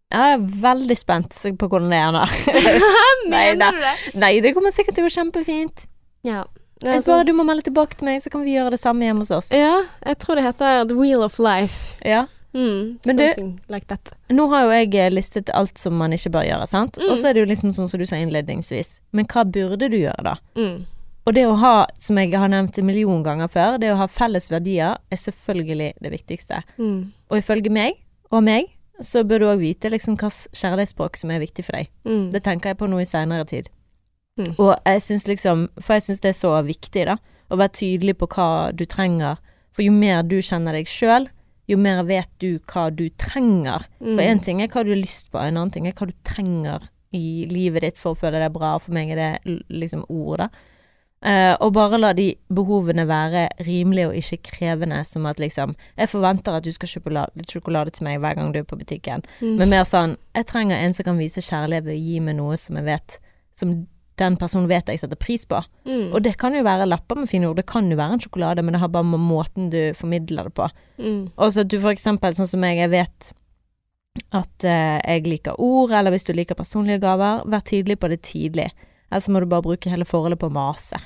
[0.10, 2.30] Jeg er veldig spent på hvordan det ender.
[3.30, 3.96] mener du det?
[4.16, 5.88] Nei, det kommer sikkert til å gå kjempefint.
[6.24, 6.46] Ja.
[6.84, 9.02] Jeg Altså, bare du må melde tilbake til meg, så kan vi gjøre det samme
[9.08, 9.52] hjemme hos oss.
[9.52, 11.96] ja, jeg tror det heter The Wheel of Life.
[12.06, 12.26] Ja.
[12.54, 13.98] Mm, Men du- like.
[14.30, 16.98] Nå har jo jeg eh, listet alt som man ikke bør gjøre, sant?
[16.98, 17.12] Mm.
[17.12, 19.00] Og så er det jo liksom sånn som du sa innledningsvis.
[19.12, 20.36] Men hva burde du gjøre, da?
[20.56, 20.86] Mm.
[21.28, 24.08] Og det å ha, som jeg har nevnt en million ganger før, det å ha
[24.08, 26.64] felles verdier er selvfølgelig det viktigste.
[26.80, 27.12] Mm.
[27.30, 27.98] Og ifølge meg,
[28.32, 28.70] og meg,
[29.02, 31.90] så bør du òg vite liksom hvilket kjærlighetsspråk som er viktig for deg.
[32.08, 32.32] Mm.
[32.32, 33.70] Det tenker jeg på nå i seinere tid.
[34.38, 34.54] Mm.
[34.60, 37.16] Og jeg syns liksom For jeg syns det er så viktig, da,
[37.50, 39.38] å være tydelig på hva du trenger.
[39.74, 41.28] For jo mer du kjenner deg sjøl,
[41.68, 43.86] jo mer vet du hva du trenger.
[44.00, 44.20] For Mm.
[44.20, 46.88] én ting er hva du har lyst på, en annen ting er hva du trenger
[47.14, 48.78] i livet ditt for å føle deg bra.
[48.80, 50.50] For meg er det liksom ord, da.
[51.24, 56.10] Eh, og bare la de behovene være rimelige og ikke krevende, som at liksom Jeg
[56.10, 59.24] forventer at du skal kjøpe la- sjokolade til meg hver gang du er på butikken.
[59.42, 59.56] Mm.
[59.58, 62.56] Men mer sånn Jeg trenger en som kan vise kjærlighet ved å gi meg noe
[62.56, 63.18] som jeg vet
[63.56, 65.60] Som den personen vet jeg setter pris på.
[65.88, 66.12] Mm.
[66.12, 68.64] Og det kan jo være lapper med fine ord, det kan jo være en sjokolade,
[68.66, 70.70] men det har bare med måten du formidler det på.
[70.98, 71.22] Mm.
[71.36, 73.32] Og så at du for eksempel, sånn som jeg, jeg vet
[74.34, 78.24] at eh, jeg liker ord, eller hvis du liker personlige gaver, vær tydelig på det
[78.26, 78.72] tidlig.
[79.12, 81.00] Ellers må du bare bruke hele forholdet på å mase.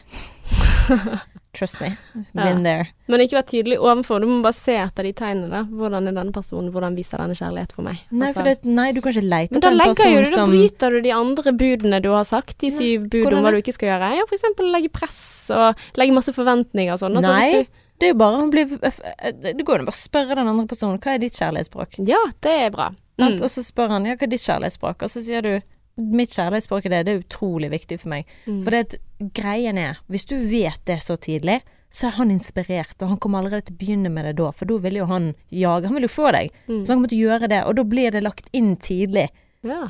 [1.54, 1.90] Trust me.
[2.34, 2.88] Been there.
[3.12, 5.66] Men ikke vær tydelig overfor, du må bare se etter de tegnene.
[5.68, 8.00] Hvordan er denne personen, hvordan viser denne kjærlighet for meg?
[8.10, 10.32] Nei, Altså- for det, nei, du kan ikke leite da etter en person jo du,
[10.36, 13.60] da bryter du de andre budene du har sagt, de syv bud om hva du
[13.60, 14.16] ikke skal gjøre.
[14.16, 17.20] Ja, for eksempel legge press og legge masse forventninger og sånn.
[17.20, 17.52] Altså, Nei.
[17.52, 17.68] hvis
[18.02, 20.98] Det er jo bare å bli Det går jo an å spørre den andre personen
[20.98, 22.00] hva er ditt kjærlighetsspråk.
[22.08, 22.90] Ja, det er bra.
[23.20, 23.42] Mm.
[23.44, 25.62] Og så spør han ja, hva er ditt kjærlighetsspråk, og så sier du
[25.98, 28.30] mitt kjærlighetsspråk er det, det er utrolig viktig for meg.
[28.48, 28.62] Mm.
[28.66, 29.00] For det
[29.38, 31.60] greien er, hvis du vet det så tidlig,
[31.92, 34.70] så er han inspirert, og han kommer allerede til å begynne med det da, for
[34.70, 36.54] da vil jo han jage, han vil jo få deg.
[36.70, 36.78] Mm.
[36.86, 39.26] Så han kommer til å gjøre det, og da blir det lagt inn tidlig.
[39.68, 39.82] Ja.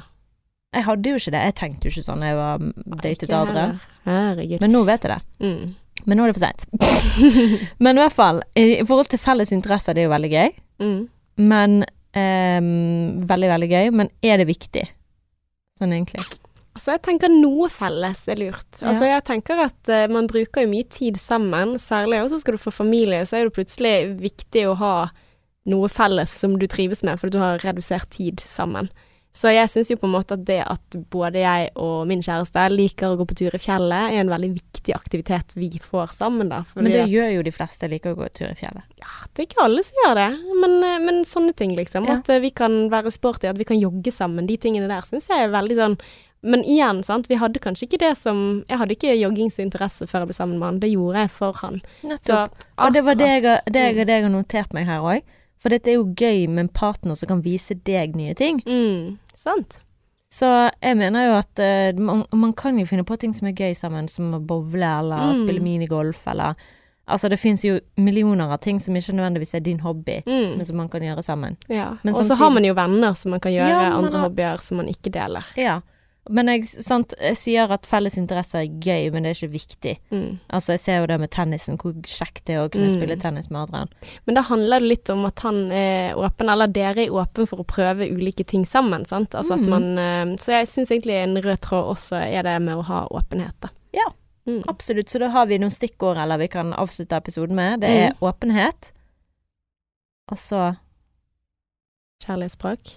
[0.74, 2.66] Jeg hadde jo ikke det, jeg tenkte jo ikke sånn da jeg var
[3.04, 3.78] datet Adrian,
[4.64, 5.46] men nå vet jeg det.
[5.46, 5.74] Mm.
[6.08, 6.64] Men nå er det for seint.
[7.86, 10.52] men i hvert fall, i i forhold til felles interesser, det er jo veldig gøy,
[10.82, 11.02] Mm.
[11.38, 11.84] men
[12.18, 14.88] um, veldig, veldig gøy, men er det viktig?
[15.82, 16.22] Sånn egentlig.
[16.72, 18.70] Altså, jeg tenker noe felles er lurt.
[18.80, 22.62] Altså, jeg tenker at uh, man bruker jo mye tid sammen, særlig også skal du
[22.62, 24.96] få familie, så er det plutselig viktig å ha
[25.72, 28.88] noe felles som du trives med, fordi du har redusert tid sammen.
[29.34, 32.66] Så jeg syns jo på en måte at det at både jeg og min kjæreste
[32.74, 36.50] liker å gå på tur i fjellet, er en veldig viktig aktivitet vi får sammen,
[36.52, 36.66] da.
[36.76, 37.88] Men det at- gjør jo de fleste.
[37.90, 38.84] Liker å gå tur i fjellet.
[39.00, 40.30] Ja, det er ikke alle som gjør det,
[40.60, 42.06] men, eh, men sånne ting, liksom.
[42.08, 42.18] Ja.
[42.20, 44.48] At eh, vi kan være sporty, at vi kan jogge sammen.
[44.48, 45.98] De tingene der syns jeg er veldig sånn
[46.44, 50.28] Men igjen, sant, vi hadde kanskje ikke det som Jeg hadde ikke joggingsinteresse før jeg
[50.32, 50.80] ble sammen med han.
[50.80, 51.82] Det gjorde jeg for han.
[52.18, 54.06] Så Og det var det jeg, det, jeg, Mm.
[54.08, 55.22] det jeg har notert meg her òg.
[55.62, 58.62] For dette er jo gøy med en partner som kan vise deg nye ting.
[58.66, 59.80] Mm, sant.
[60.32, 60.48] Så
[60.82, 63.74] jeg mener jo at uh, man, man kan jo finne på ting som er gøy
[63.76, 65.42] sammen, som å bowle eller Mm.
[65.44, 66.56] spille minigolf eller
[67.12, 70.66] Altså det fins jo millioner av ting som ikke nødvendigvis er din hobby, Mm, men
[70.66, 71.58] som man kan gjøre sammen.
[71.68, 71.98] ja.
[72.06, 74.78] Og så har man jo venner som man kan gjøre Ja, andre har- hobbyer som
[74.78, 75.44] man ikke deler.
[75.58, 75.82] Ja.
[76.30, 79.94] Men jeg, sant, jeg sier at felles interesser er gøy, men det er ikke viktig.
[80.12, 80.36] Mm.
[80.54, 82.94] Altså Jeg ser jo det med tennisen, hvor kjekt det er å kunne Mm.
[82.94, 83.90] spille tennis med Adrian.
[84.28, 87.58] Men da handler det litt om at han er åpen, eller dere er åpen for
[87.58, 89.32] å prøve ulike ting sammen, sant.
[89.34, 89.68] Altså Mhm.
[89.70, 93.08] man eh, Så jeg syns egentlig en rød tråd også er det med å ha
[93.10, 93.70] åpenhet, da.
[93.94, 94.12] Ja.
[94.46, 94.64] Mm.
[94.68, 95.10] Absolutt.
[95.10, 97.82] Så da har vi noen stikkord eller vi kan avslutte episoden med.
[97.82, 98.18] Det er Mm.
[98.22, 98.92] åpenhet.
[100.32, 100.78] Og så
[102.24, 102.96] Kjærlighetsspråk.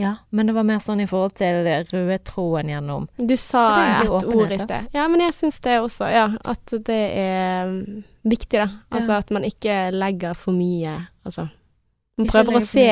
[0.00, 1.60] Ja, men det var mer sånn i forhold til
[1.92, 3.06] røde tråden gjennom.
[3.20, 3.64] Du sa
[4.00, 4.88] et ord i sted.
[4.96, 6.26] Ja, men jeg syns det også, ja.
[6.48, 8.68] At det er mm, viktig, da.
[8.90, 9.18] Altså Ja.
[9.18, 11.48] at man ikke legger for mye Altså.
[12.16, 12.86] Man Ikke prøver å se,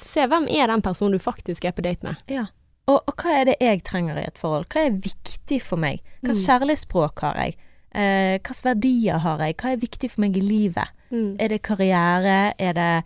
[0.00, 2.16] se hvem er den personen du faktisk er på date med.
[2.28, 2.44] Ja.
[2.88, 4.66] Og, og hva er det jeg trenger i et forhold?
[4.72, 6.00] Hva er viktig for meg?
[6.22, 6.40] Hva Mm.
[6.44, 7.56] kjærlighetsspråk har jeg?
[7.94, 9.56] Eh, Hvilke verdier har jeg?
[9.56, 10.88] Hva er viktig for meg i livet?
[11.10, 11.36] Mm.
[11.40, 12.52] Er det karriere?
[12.58, 13.04] Er det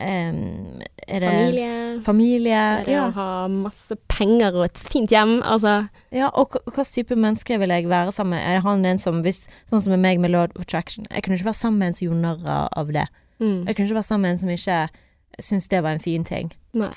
[0.00, 2.02] em, Er det Familie.
[2.04, 2.52] familie?
[2.80, 3.08] Er det Ja.
[3.10, 5.42] å ha masse penger og et fint hjem?
[5.42, 6.30] Altså ja.
[6.34, 8.56] Og hva type menneske vil jeg være sammen med?
[8.56, 11.04] Er han en som hvis, Sånn som med meg med Lord of Attraction.
[11.10, 13.06] Jeg kunne ikke være sammen med en som gjorde narr av det.
[13.40, 13.66] mm.
[13.66, 14.88] Jeg kunne ikke være sammen med en som ikke
[15.40, 16.52] syntes det var en fin ting.
[16.74, 16.92] Nei.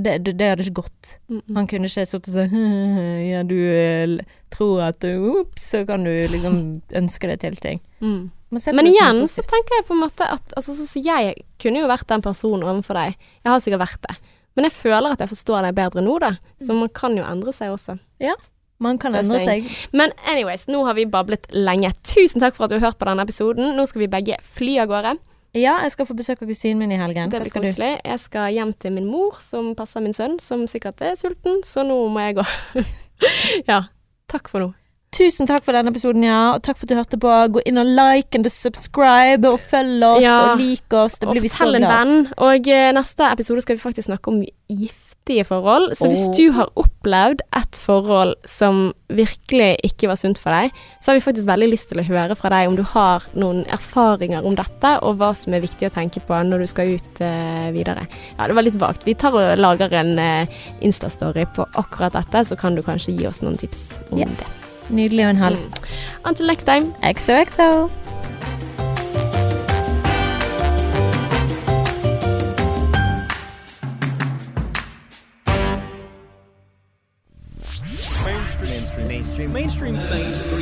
[0.00, 1.18] Det, det, det hadde ikke gått.
[1.28, 1.54] Mm -mm.
[1.56, 2.52] Han kunne ikke sittet og sagt
[3.30, 4.18] Ja, du eh,
[4.50, 7.80] tror at Ops, så kan du liksom ønske deg til ting.
[8.00, 8.30] Mm.
[8.50, 11.84] Men, Men igjen så tenker jeg på en måte at altså, så, så Jeg kunne
[11.84, 13.18] jo vært den personen overfor deg.
[13.44, 14.16] Jeg har sikkert vært det.
[14.58, 16.32] Men jeg føler at jeg forstår deg bedre nå, da.
[16.58, 18.00] Så man kan jo endre seg også.
[18.22, 18.34] Ja,
[18.80, 19.66] Man kan endre seg.
[19.92, 21.92] Men anyways, nå har vi bablet lenge.
[22.02, 23.74] Tusen takk for at du har hørt på denne episoden.
[23.76, 25.12] Nå skal vi begge fly av gårde.
[25.52, 27.30] Ja, jeg skal få besøk av kusinen min i helgen.
[27.30, 27.92] Det blir koselig.
[28.06, 31.84] Jeg skal hjem til min mor, som passer min sønn, som sikkert er sulten, så
[31.86, 32.46] nå må jeg gå.
[33.70, 33.82] ja.
[34.30, 34.72] Takk for nå.
[35.10, 36.54] Tusen takk for denne episoden, ja.
[36.54, 37.34] Og takk for at du hørte på.
[37.56, 40.52] Gå inn og like and subscribe, og følg oss Ja.
[40.52, 41.18] og lik oss.
[41.18, 42.32] Det Og blir vi så glad.
[42.38, 45.96] Og eh, neste episode skal vi faktisk snakke om giftige forhold.
[45.96, 46.34] Så hvis Åh.
[46.36, 50.70] du har opplevd et forhold som virkelig ikke var sunt for deg,
[51.02, 53.66] så har vi faktisk veldig lyst til å høre fra deg om du har noen
[53.66, 57.20] erfaringer om dette, og hva som er viktig å tenke på når du skal ut
[57.20, 58.06] uh, videre.
[58.38, 59.02] Ja, det var litt vagt.
[59.04, 60.46] Vi tar og lager en uh,
[60.80, 64.30] Insta-story på akkurat dette, så kan du kanskje gi oss noen tips om yeah.
[64.38, 64.59] det.
[64.90, 65.56] Nydelig og en halv.
[65.56, 65.72] Mm.
[66.24, 66.94] Until next time.
[67.16, 67.90] XOXO.
[78.24, 80.59] mainstream mainstream mainstream mainstream mainstream